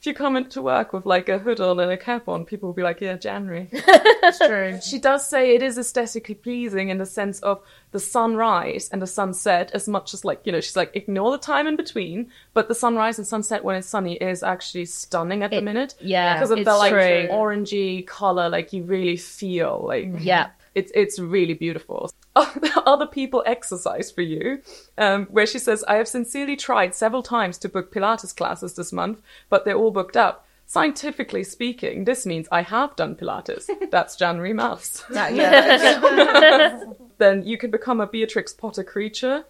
[0.00, 2.68] If you come into work with like a hood on and a cap on, people
[2.68, 3.68] will be like, yeah, January.
[4.22, 4.78] It's true.
[4.82, 7.60] she does say it is aesthetically pleasing in the sense of
[7.90, 11.38] the sunrise and the sunset, as much as like, you know, she's like, ignore the
[11.38, 15.50] time in between, but the sunrise and sunset when it's sunny is actually stunning at
[15.50, 15.94] the It- minute.
[16.00, 17.28] yeah, Because of it's the like true.
[17.30, 20.48] orangey color, like you really feel like Yeah.
[20.74, 22.10] it's it's really beautiful.
[22.86, 24.62] Other people exercise for you,
[24.96, 28.92] um, where she says, "I have sincerely tried several times to book Pilates classes this
[28.92, 33.68] month, but they're all booked up." Scientifically speaking, this means I have done Pilates.
[33.90, 35.02] That's January maths.
[35.10, 36.84] That- yeah.
[37.18, 39.44] then you can become a Beatrix Potter creature.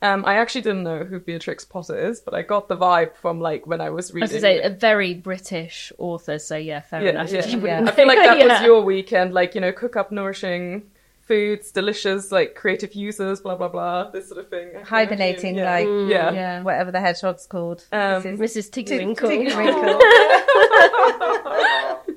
[0.00, 3.40] Um, I actually didn't know who Beatrix Potter is, but I got the vibe from
[3.40, 4.22] like when I was I reading.
[4.24, 7.30] was to say a very British author, so yeah, fair Yeah, enough.
[7.30, 7.84] yeah, You yeah.
[7.86, 8.46] I feel like that Yeah.
[8.58, 10.82] was your weekend, like you know, cook up nourishing
[11.26, 14.70] foods, delicious, like creative users, blah blah blah, this sort of thing.
[14.84, 16.32] Hibernating, imagine, like, yeah, yeah.
[16.32, 17.84] yeah, whatever the hedgehog's called.
[17.92, 18.70] Um, Mrs.
[18.70, 19.50] Tiggerwinkle.
[19.50, 20.00] Tiggerwinkle.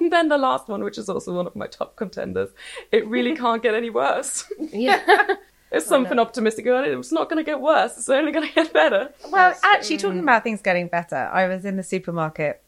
[0.00, 2.50] And then the last one, which is also one of my top contenders,
[2.92, 4.50] it really can't get any worse.
[4.72, 5.04] yeah.
[5.70, 6.96] There's something optimistic about it.
[6.96, 7.98] It's not going to get worse.
[7.98, 9.12] It's only going to get better.
[9.30, 12.62] Well, actually, talking about things getting better, I was in the supermarket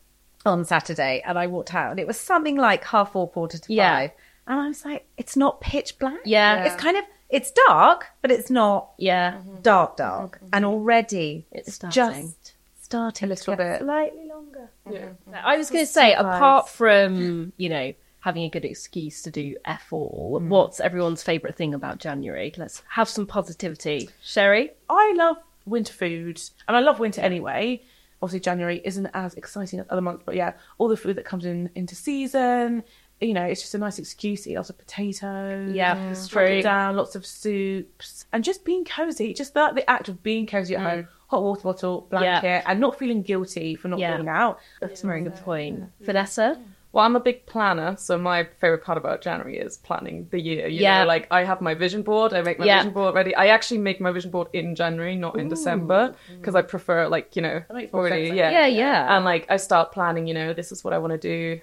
[0.44, 3.72] on Saturday and I walked out and it was something like half four, quarter to
[3.72, 3.94] Yeah.
[3.94, 4.10] five.
[4.50, 6.18] And I was like, it's not pitch black.
[6.24, 6.64] Yeah.
[6.64, 9.34] It's kind of, it's dark, but it's not Yeah.
[9.34, 9.62] Mm-hmm.
[9.62, 10.36] dark, dark.
[10.38, 10.46] Mm-hmm.
[10.52, 12.22] And already It's it's, starting.
[12.26, 13.80] just starting A little bit.
[13.80, 14.68] slightly longer.
[14.90, 14.98] Yeah.
[14.98, 15.34] Mm-hmm.
[15.44, 16.36] I was going to say, surprise.
[16.36, 20.48] apart from, you know, having a good excuse to do F all, mm.
[20.48, 22.52] what's everyone's favourite thing about January?
[22.56, 24.10] Let's have some positivity.
[24.20, 24.72] Sherri?
[24.88, 27.82] I love winter foods, and I love winter anyway.
[28.20, 31.44] Obviously, January isn't as exciting as other months, but yeah, all the food that comes
[31.44, 32.82] in into season.
[33.20, 35.72] You know, it's just a nice excuse to eat lots of potatoes.
[35.74, 36.10] Yeah, mm.
[36.10, 36.42] it's true.
[36.44, 39.34] it down, lots of soups, and just being cozy.
[39.34, 41.08] Just the, the act of being cozy at home, mm.
[41.26, 44.16] hot water bottle, blanket, and not feeling guilty for not Yeah.
[44.16, 44.58] going out.
[44.80, 45.84] That's a very good point.
[46.00, 46.58] Vanessa?
[46.92, 50.66] Well, I'm a big planner, so my favorite part about January is planning the year.
[50.66, 51.02] You Yeah.
[51.02, 52.78] know, like I have my vision board, I make my Yeah.
[52.78, 53.32] vision board ready.
[53.32, 57.36] I actually make my vision board in January, not in December, because I prefer like
[57.36, 57.62] you know
[57.94, 59.16] already sense, yeah Yeah, yeah.
[59.16, 60.26] and like I start planning.
[60.26, 61.60] You know, this is what I want to do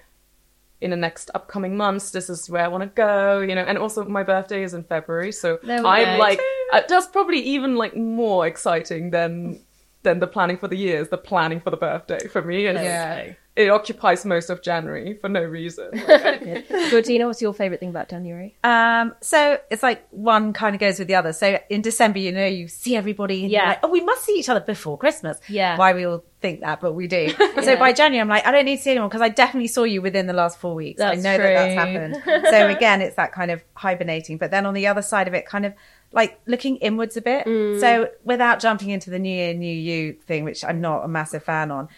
[0.80, 2.10] in the next upcoming months.
[2.10, 3.40] This is where I want to go.
[3.40, 6.18] You know, and also my birthday is in February, so I'm go.
[6.18, 6.40] like
[6.72, 9.60] uh, that's probably even like more exciting than
[10.02, 11.08] than the planning for the years.
[11.08, 12.66] the planning for the birthday for me.
[12.66, 13.32] And Yeah.
[13.58, 15.90] It occupies most of January for no reason.
[16.90, 18.54] Georgina, what's your favourite thing about January?
[18.62, 21.32] Um, so it's like one kind of goes with the other.
[21.32, 23.58] So in December, you know, you see everybody and Yeah.
[23.62, 25.40] you're like, oh, we must see each other before Christmas.
[25.48, 25.76] Yeah.
[25.76, 27.34] Why we all think that, but we do.
[27.68, 29.82] So by January, I'm like, I don't need to see anyone because I definitely saw
[29.82, 30.98] you within the last four weeks.
[30.98, 32.22] That's I know that that's happened.
[32.50, 34.38] so again, it's that kind of hibernating.
[34.38, 35.74] But then on the other side of it, kind of
[36.12, 37.44] like looking inwards a bit.
[37.46, 37.80] Mm.
[37.80, 41.42] So without jumping into the new year, new you thing, which I'm not a massive
[41.42, 41.88] fan on.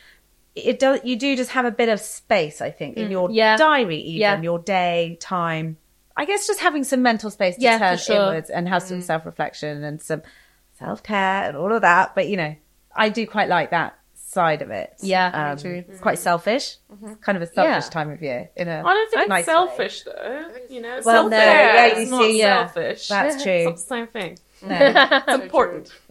[0.55, 1.01] It does.
[1.05, 3.35] You do just have a bit of space, I think, in your Mm.
[3.35, 3.57] Yeah.
[3.57, 4.41] diary, even Yeah.
[4.41, 5.77] your day, time.
[6.17, 8.17] I guess just having some mental space to Yeah, turn sure.
[8.17, 8.29] Mm.
[8.29, 10.23] inwards and have some self reflection and some
[10.79, 12.15] self care and all of that.
[12.15, 12.55] But you know,
[12.95, 14.93] I do quite like that side of it.
[15.01, 15.27] Yeah.
[15.57, 16.77] um, it's quite selfish.
[17.03, 18.51] It's kind of a selfish time of year.
[18.57, 19.53] In a I don't think nice it's way.
[19.55, 20.47] selfish though.
[20.69, 22.67] You know, Well, no, self-care yeah, you not see, yeah.
[22.67, 23.09] selfish.
[23.09, 23.65] That's It's true.
[23.65, 24.39] not the same thing.
[24.63, 24.77] No.
[25.29, 25.93] It's important.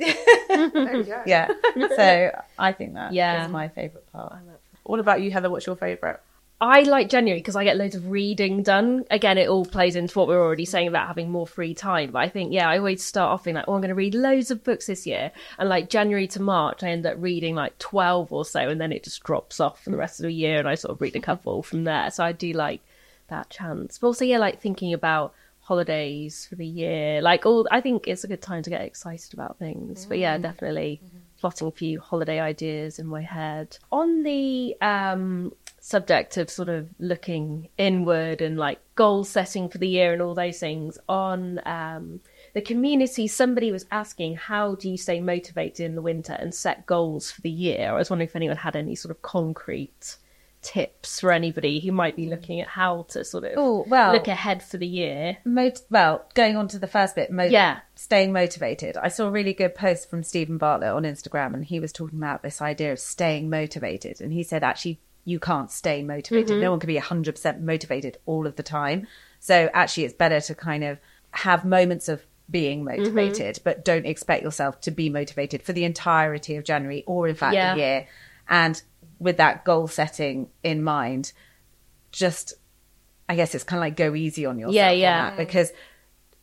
[1.26, 1.52] yeah.
[1.96, 3.46] So I think that Yeah.
[3.46, 4.36] is my favourite part.
[4.84, 5.50] What about you, Heather?
[5.50, 6.18] What's your favourite?
[6.62, 9.06] I like January because I get loads of reading done.
[9.12, 12.12] Again, it all plays into what we were already saying about having more free time.
[12.12, 14.14] But I think, yeah, I always start off being like, oh, I'm going to read
[14.14, 15.32] loads of books this year.
[15.58, 18.60] And like January to March, I end up reading like 12 or so.
[18.60, 20.60] And then it just drops off for the rest of the year.
[20.60, 22.12] And I sort of read a couple from there.
[22.12, 22.82] So I do like
[23.30, 23.98] that chance.
[23.98, 25.34] But also, yeah, like thinking about
[25.70, 27.22] holidays for the year.
[27.22, 30.08] Like all, I think it's a good time to get excited about things.
[30.08, 31.00] But yeah, definitely
[31.40, 33.78] plotting a few holiday ideas in my head.
[33.92, 39.88] On the um, subject of sort of looking inward and like goal setting for the
[39.88, 42.20] year and all those things, on um,
[42.56, 46.88] the community, somebody was asking, how do you stay motivated in the winter and set
[46.88, 47.92] goals for the year?
[47.92, 50.17] I was wondering if anyone had any sort of concrete
[50.62, 54.28] tips for anybody who might be looking at how to sort of Oh, well- look
[54.28, 55.38] ahead for the year.
[55.46, 57.80] Mot- well, going on to the first bit, mo- Yeah.
[57.96, 58.98] staying motivated.
[58.98, 62.20] I saw a really good post from Steven Bartlett on Instagram, and he was talking
[62.20, 64.20] about this idea of staying motivated.
[64.22, 66.50] And he said, actually, you can't stay motivated.
[66.52, 66.62] Mm-hmm.
[66.62, 69.08] No one can be 100% motivated all of the time.
[69.40, 70.98] So actually, it's better to kind of
[71.32, 72.98] have moments of being Mm-hmm.
[73.04, 77.36] motivated, but don't expect yourself to be motivated for the entirety of January or, in
[77.36, 77.76] fact, Yeah.
[77.76, 78.08] the year.
[78.50, 78.82] And
[79.20, 81.34] with that goal setting in mind,
[82.12, 82.54] just
[83.28, 84.74] I guess it's kind of like go easy on yourself.
[84.76, 85.30] Yeah, on yeah.
[85.30, 85.72] that, because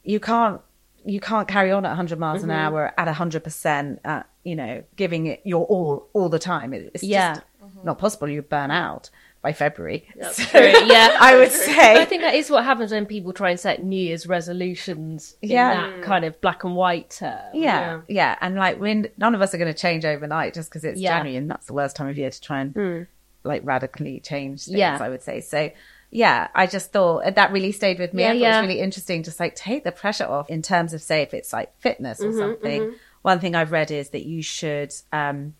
[0.04, 0.60] you can't
[1.04, 2.50] you can't carry on at 100 miles Mm-hmm.
[2.50, 4.00] an hour at 100 percent,
[4.44, 6.72] you know, giving it your all all the time.
[6.72, 7.34] It's Yeah.
[7.36, 7.46] just
[7.84, 8.28] not possible.
[8.28, 9.10] You burn out
[9.46, 10.08] by February.
[10.32, 10.58] So,
[10.94, 13.60] yeah, I would But say I think that is what happens when people try and
[13.60, 15.74] set New Year's resolutions in Yeah.
[15.74, 17.40] that kind of black and white term.
[17.54, 20.82] Yeah, yeah, and like when none of us are going to change overnight just because
[20.84, 21.16] it's Yeah.
[21.18, 23.06] January, and that's the worst time of year to try and
[23.44, 24.76] like radically change things.
[24.78, 24.98] Yeah.
[25.00, 25.70] I would say so.
[26.10, 28.22] Yeah, I just thought that really stayed with me.
[28.24, 28.58] Yeah, I thought yeah.
[28.58, 31.32] it was really interesting, just like take the pressure off in terms of say if
[31.34, 32.94] it's like fitness Mm-hmm, or something.
[33.22, 35.54] One thing I've read is that you should um,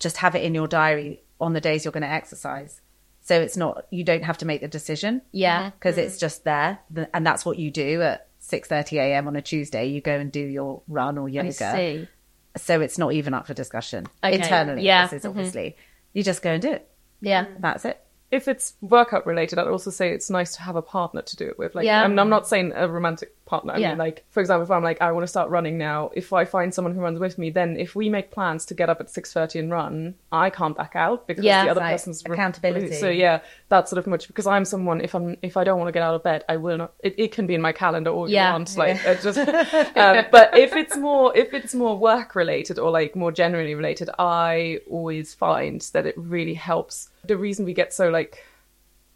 [0.00, 2.80] just have it in your diary on the days you're going to exercise.
[3.30, 5.70] So it's not you don't have to make the decision Yeah.
[5.70, 6.20] because it's mm.
[6.20, 6.80] just there,
[7.14, 9.28] and that's what you do at six thirty a.m.
[9.28, 9.86] on a Tuesday.
[9.86, 12.08] You go and do your run or yoga I see.
[12.56, 14.82] so it's not even up for discussion Okay, internally.
[14.82, 15.28] yeah, this is mm-hmm.
[15.38, 15.76] obviously
[16.12, 16.90] you just go and do it.
[17.20, 17.46] Yeah.
[17.60, 18.04] That's it.
[18.32, 21.46] if it's workout related, I'd also say it's nice to have a partner to do
[21.46, 21.76] it with.
[21.76, 22.02] Like, Yeah.
[22.02, 23.72] I'm, I'm not saying a romantic partner.
[23.74, 23.88] I Yeah.
[23.90, 26.44] mean, like, for example, if I'm like, I want to start running now, if I
[26.44, 29.08] find someone who runs with me, then if we make plans to get up at
[29.08, 31.64] 6.30 and run, I can't back out because Yeah.
[31.64, 31.92] the other Right.
[31.92, 32.92] person's Accountability.
[32.94, 35.88] So yeah, that's sort of much because I'm someone, if I'm, if I don't want
[35.88, 38.10] to get out of bed, I will not, it, it can be in my calendar
[38.10, 38.46] all Yeah.
[38.48, 38.76] you want.
[38.76, 39.38] Like, it just,
[40.04, 44.08] um, but if it's more, if it's more work related or like more generally related,
[44.18, 47.10] I always find that it really helps.
[47.26, 48.44] The reason we get so like,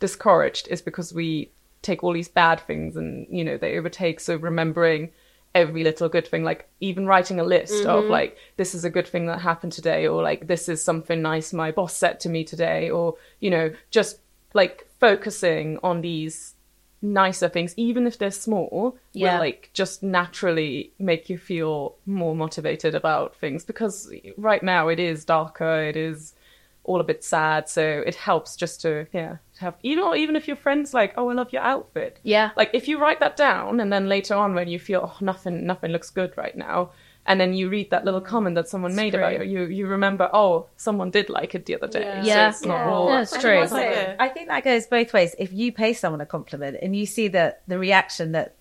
[0.00, 1.50] discouraged is because we
[1.84, 5.10] take all these bad things and you know they overtake so remembering
[5.54, 8.10] every little good thing like even writing a list of mm-hmm.
[8.10, 11.52] like this is a good thing that happened today or like this is something nice
[11.52, 14.18] my boss said to me today or you know just
[14.52, 16.54] like focusing on these
[17.02, 19.34] nicer things even if they're small Yeah.
[19.34, 24.98] will like just naturally make you feel more motivated about things because right now it
[24.98, 26.34] is darker it is
[26.82, 30.48] all a bit sad so it helps just to yeah have you know even if
[30.48, 32.50] your friends like oh i love your outfit Yeah.
[32.56, 35.64] like if you write that down and then later on when you feel oh nothing
[35.66, 36.90] nothing looks good right now
[37.26, 38.26] and then you read that little mm.
[38.26, 41.74] comment that someone made about you you you remember oh someone did like it the
[41.74, 42.48] other day so Yeah.
[42.48, 42.90] it's not Yeah.
[42.90, 43.60] all That's true.
[43.60, 45.34] Also, I think that goes both ways.
[45.38, 48.56] If you pay someone a compliment and you see the the reaction that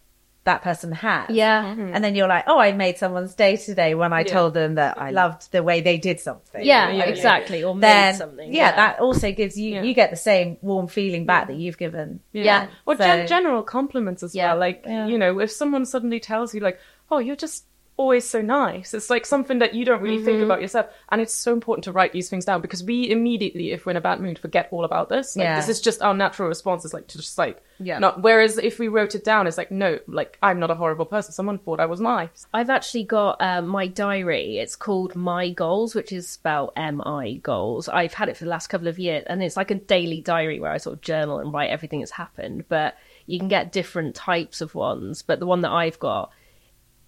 [0.46, 1.28] that person had.
[1.30, 1.66] Yeah.
[1.66, 4.98] and then you're like, "Oh, I made someone's day today when I told them that
[5.02, 7.64] I loved the way they did something." Yeah, yeah, exactly.
[7.64, 8.54] Or made something.
[8.54, 9.84] yeah, that also gives you Yeah.
[9.84, 12.20] you get the same warm feeling back that you've given.
[12.34, 12.68] Yeah.
[12.86, 14.50] Or So- gen- general compliments as Yeah.
[14.52, 14.60] well.
[14.60, 16.80] Like, you know, if someone suddenly tells you, like,
[17.10, 17.66] oh, you're just
[17.96, 20.46] always so nice, it's like something that you don't really think Mm-hmm.
[20.46, 20.88] about yourself.
[21.10, 23.98] And it's so important to write these things down because we immediately, if we're in
[23.98, 25.36] a bad mood, forget all about this.
[25.36, 25.56] Like, Yeah.
[25.58, 28.00] This is just our natural response, is like to just like, Yeah.
[28.00, 28.24] not.
[28.24, 31.34] Whereas if we wrote it down, it's like, no, like, I'm not a horrible person.
[31.34, 32.48] Someone thought I was nice.
[32.54, 34.58] I've actually got uh, my diary.
[34.58, 37.88] It's called MiGoals, which is spelled M I Goals.
[37.90, 40.60] I've had it for the last couple of years, and it's like a daily diary
[40.60, 42.66] where I sort of journal and write everything that's happened.
[42.70, 45.22] But you can get different types of ones.
[45.22, 46.32] But the one that I've got,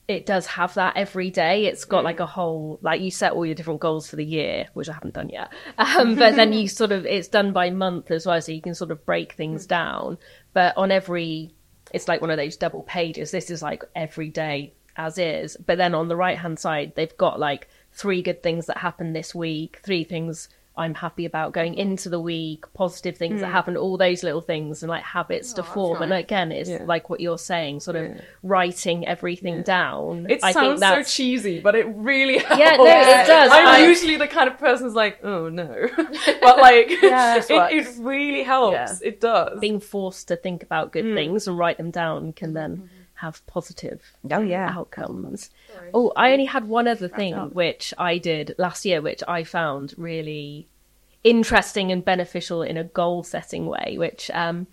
[0.08, 1.66] it does have that every day.
[1.66, 4.68] It's got like a whole, like you set all your different goals for the year,
[4.74, 5.52] which I haven't done yet.
[5.78, 8.76] Um, but then you sort of, it's done by month as well, so you can
[8.76, 10.18] sort of break things down.
[10.54, 11.54] But on every,
[11.94, 13.32] it's like one of those double pages.
[13.32, 15.58] This is like every day as is.
[15.58, 19.16] But then on the right hand side, they've got like three good things that happened
[19.16, 23.52] this week, three things I'm happy about going into the week, positive things that mm.
[23.52, 26.02] happen, all those little things and like habits oh, to form.
[26.02, 26.84] And again, it's Yeah.
[26.86, 28.12] like what you're saying, sort of
[28.44, 30.28] writing everything down.
[30.30, 32.60] It I think sounds so cheesy, but it really helps.
[32.60, 33.52] Yeah, no, it does.
[33.52, 35.88] I'm I- usually the kind of person who's like, oh no.
[35.96, 37.74] but like, this it, works.
[37.74, 38.74] it really helps.
[38.74, 38.98] Yeah.
[39.02, 39.60] It does.
[39.60, 41.16] being forced to think about good mm.
[41.16, 42.95] things and write them down can then mm-hmm.
[43.26, 44.02] Have positive
[44.32, 45.50] Oh yeah, outcomes.
[45.94, 49.94] Oh, I only had one other thing which I did last year, which I found
[49.98, 50.68] really
[51.24, 53.96] interesting and beneficial in a goal setting way.
[53.98, 54.68] Which um,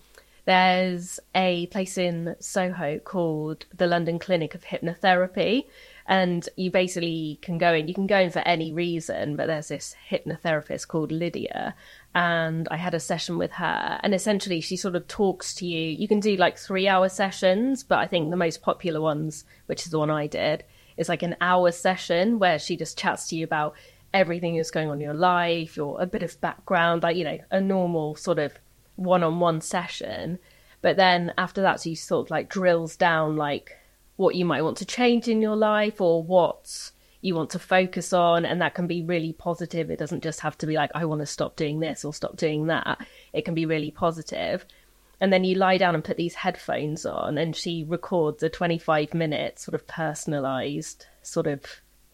[0.45, 5.65] there's a place in Soho called the London Clinic of Hypnotherapy.
[6.05, 9.69] And you basically can go in, you can go in for any reason, but there's
[9.69, 11.75] this hypnotherapist called Lydia.
[12.15, 13.99] And I had a session with her.
[14.03, 15.89] And essentially, she sort of talks to you.
[15.89, 19.85] You can do like three hour sessions, but I think the most popular ones, which
[19.85, 20.63] is the one I did,
[20.95, 23.75] is like an hour session where she just chats to you about
[24.13, 27.39] everything that's going on in your life, your a bit of background, like, you know,
[27.49, 28.53] a normal sort of
[28.95, 30.37] one on one session.
[30.81, 33.75] But then after that, she sort of like drills down like
[34.17, 36.91] what you might want to change in your life or what
[37.23, 38.45] you want to focus on.
[38.45, 39.89] And that can be really positive.
[39.89, 42.37] It doesn't just have to be like, I want to stop doing this or stop
[42.37, 42.99] doing that.
[43.31, 44.65] It can be really positive.
[45.21, 49.13] And then you lie down and put these headphones on, and she records a 25
[49.13, 51.63] minute sort of personalized sort of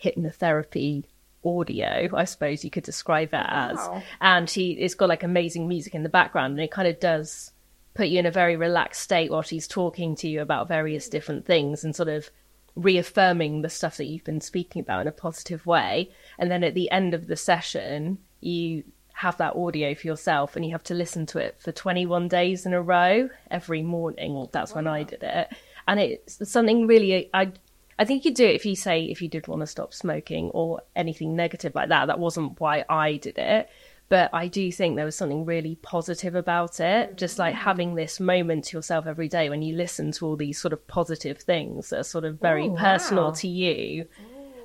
[0.02, 1.06] hypnotherapy
[1.44, 3.80] audio, I suppose you could describe it as.
[4.22, 7.52] And she it's got like amazing music in the background and it kind of does
[7.94, 11.46] put you in a very relaxed state while she's talking to you about various different
[11.46, 12.30] things and sort of
[12.76, 16.12] reaffirming the stuff that you've been speaking about in a positive way.
[16.38, 20.64] And then at the end of the session, you have that audio for yourself and
[20.66, 24.34] you have to listen to it for 21 days in a row every morning.
[24.34, 25.50] Well, that's when I did it.
[25.88, 27.52] And it's something really, I
[28.00, 30.52] I think you do it if you say if you did want to stop smoking
[30.52, 32.08] or anything negative like that.
[32.08, 33.70] That wasn't why I did it.
[34.10, 37.16] But I do think there was something really positive about it.
[37.16, 40.60] Just like having this moment to yourself every day when you listen to all these
[40.60, 44.08] sort of positive things that are sort of very personal to you.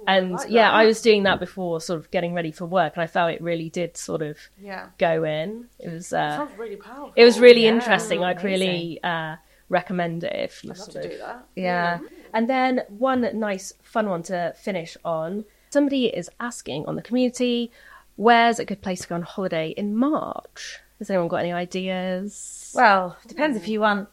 [0.07, 3.07] And yeah, I was doing that before sort of getting ready for work and I
[3.07, 4.88] felt it really did sort of Yeah.
[4.99, 5.66] go in.
[5.78, 7.12] It was uh, Sounds really powerful.
[7.16, 8.22] it was really interesting.
[8.22, 9.36] I'd really uh,
[9.70, 11.47] recommend it if you I'd sort to of do that.
[11.57, 12.01] Yeah.
[12.34, 15.45] and then one nice fun one to finish on.
[15.70, 17.72] Somebody is asking on the community,
[18.17, 20.79] where's a good place to go on holiday in March?
[20.99, 22.73] Has anyone got any ideas?
[22.75, 24.09] Well, it depends if you want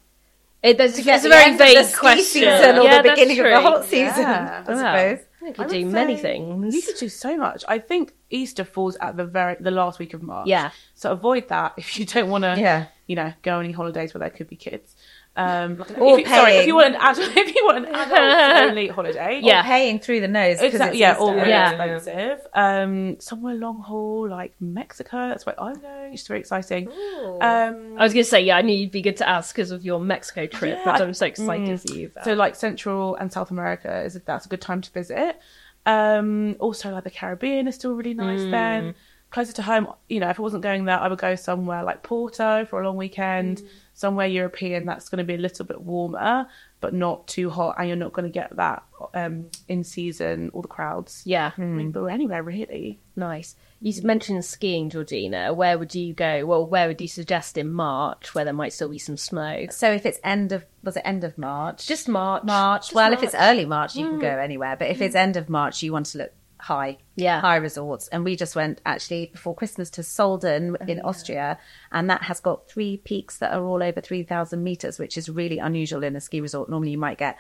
[0.64, 2.24] It, there's, to get it's a very end the vague question.
[2.24, 4.22] season or Yeah, the beginning of the hot season.
[4.22, 4.64] Yeah.
[4.68, 4.78] I Wow.
[4.78, 5.26] suppose.
[5.44, 6.76] I could I do many things.
[6.76, 7.64] You could do so much.
[7.68, 10.48] I think Easter falls at the very the last week of March.
[10.48, 10.70] Yeah.
[10.94, 12.56] So avoid that if you don't want to.
[12.60, 12.88] Yeah.
[13.08, 14.96] You know, go on any holidays where there could be kids.
[15.38, 18.70] Um, Or if you, sorry, if you want an adult, if you want an adult
[18.70, 19.62] only holiday, Yeah.
[19.62, 20.90] Or paying through the nose Exactly.
[20.90, 21.70] it's Yeah, all really Yeah.
[21.72, 22.46] expensive.
[22.54, 25.30] Um, somewhere long haul like Mexico.
[25.30, 26.14] That's where I'm going.
[26.14, 26.90] It's very exciting.
[26.90, 29.72] Um, I was going to say, yeah, I knew you'd be good to ask because
[29.72, 32.08] of your Mexico trip, Yeah, which I- I'm so excited for you.
[32.08, 32.26] About.
[32.26, 35.40] So like Central and South America is that's a good time to visit.
[35.86, 38.96] Um, also like the Caribbean is still really nice then.
[39.32, 42.04] Closer to home, you know, if I wasn't going there, I would go somewhere like
[42.04, 43.62] Porto for a long weekend,
[44.02, 46.48] somewhere European that's going to be a little bit warmer,
[46.82, 48.84] but not too hot, and you're not going to get that
[49.14, 51.22] um, in season all the crowds.
[51.26, 51.92] yeah, I mean, hmm.
[51.92, 53.00] but anywhere really.
[53.16, 53.56] nice.
[53.84, 55.54] You mentioned skiing, Georgina.
[55.54, 56.46] Where would you go?
[56.46, 59.66] Well, where would you suggest in March where there might still be some snow?
[59.72, 61.88] So if it's end of was it end of March?
[61.88, 62.44] Just March.
[62.44, 62.94] March.
[62.94, 64.40] well, if it's early March, you can go hmm.
[64.40, 64.76] anywhere.
[64.76, 65.26] But if it's hmm.
[65.26, 66.98] end of March, you want to look high.
[67.16, 67.42] Yeah.
[67.42, 68.08] High resorts.
[68.10, 71.58] And we just went actually before Christmas to Sölden oh, in Austria.
[71.92, 75.58] And that has got three peaks that are all over 3,000 meters, which is really
[75.58, 76.70] unusual in a ski resort.
[76.70, 77.38] Normally you might get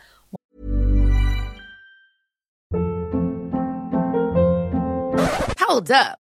[5.71, 6.20] Hold up.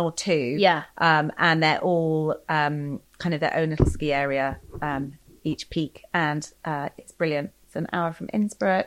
[0.00, 0.56] or two.
[0.58, 0.84] Yeah.
[0.98, 6.02] Um, and they're all um, kind of their own little ski area, um, each peak.
[6.12, 7.50] And uh, it's brilliant.
[7.64, 8.86] It's an hour from Innsbruck.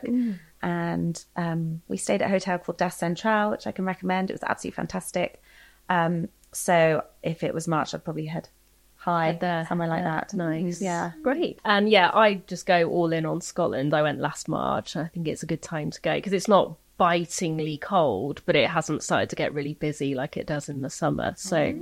[0.62, 4.30] And um, we stayed at a hotel called Das Central, which I can recommend.
[4.30, 5.42] It was absolutely fantastic.
[5.90, 8.48] Um, so if it was March, I'd probably head
[8.96, 9.66] high there.
[9.68, 10.32] somewhere like Yeah, that.
[10.34, 10.80] Nice.
[10.80, 11.12] Yeah.
[11.22, 11.58] Great.
[11.64, 13.92] And yeah, I just go all in on Scotland.
[13.92, 14.96] I went last March.
[14.96, 18.70] I think it's a good time to go because it's not bitingly cold, but it
[18.70, 21.34] hasn't started to get really busy like it does in the summer.
[21.36, 21.74] So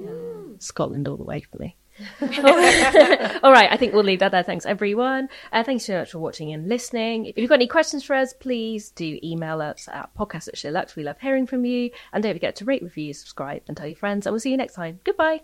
[0.58, 1.76] Scotland all the way for me.
[2.22, 4.42] all right, I think we'll leave that there.
[4.42, 5.28] Thanks, everyone.
[5.52, 7.26] Uh, thanks so much for watching and listening.
[7.26, 10.96] If you've got any questions for us, please do email us at podcast at SheerLuxe.
[10.96, 11.90] We love hearing from you.
[12.12, 14.26] And don't forget to rate, review, subscribe, and tell your friends.
[14.26, 15.00] And we'll see you next time.
[15.04, 15.42] Goodbye.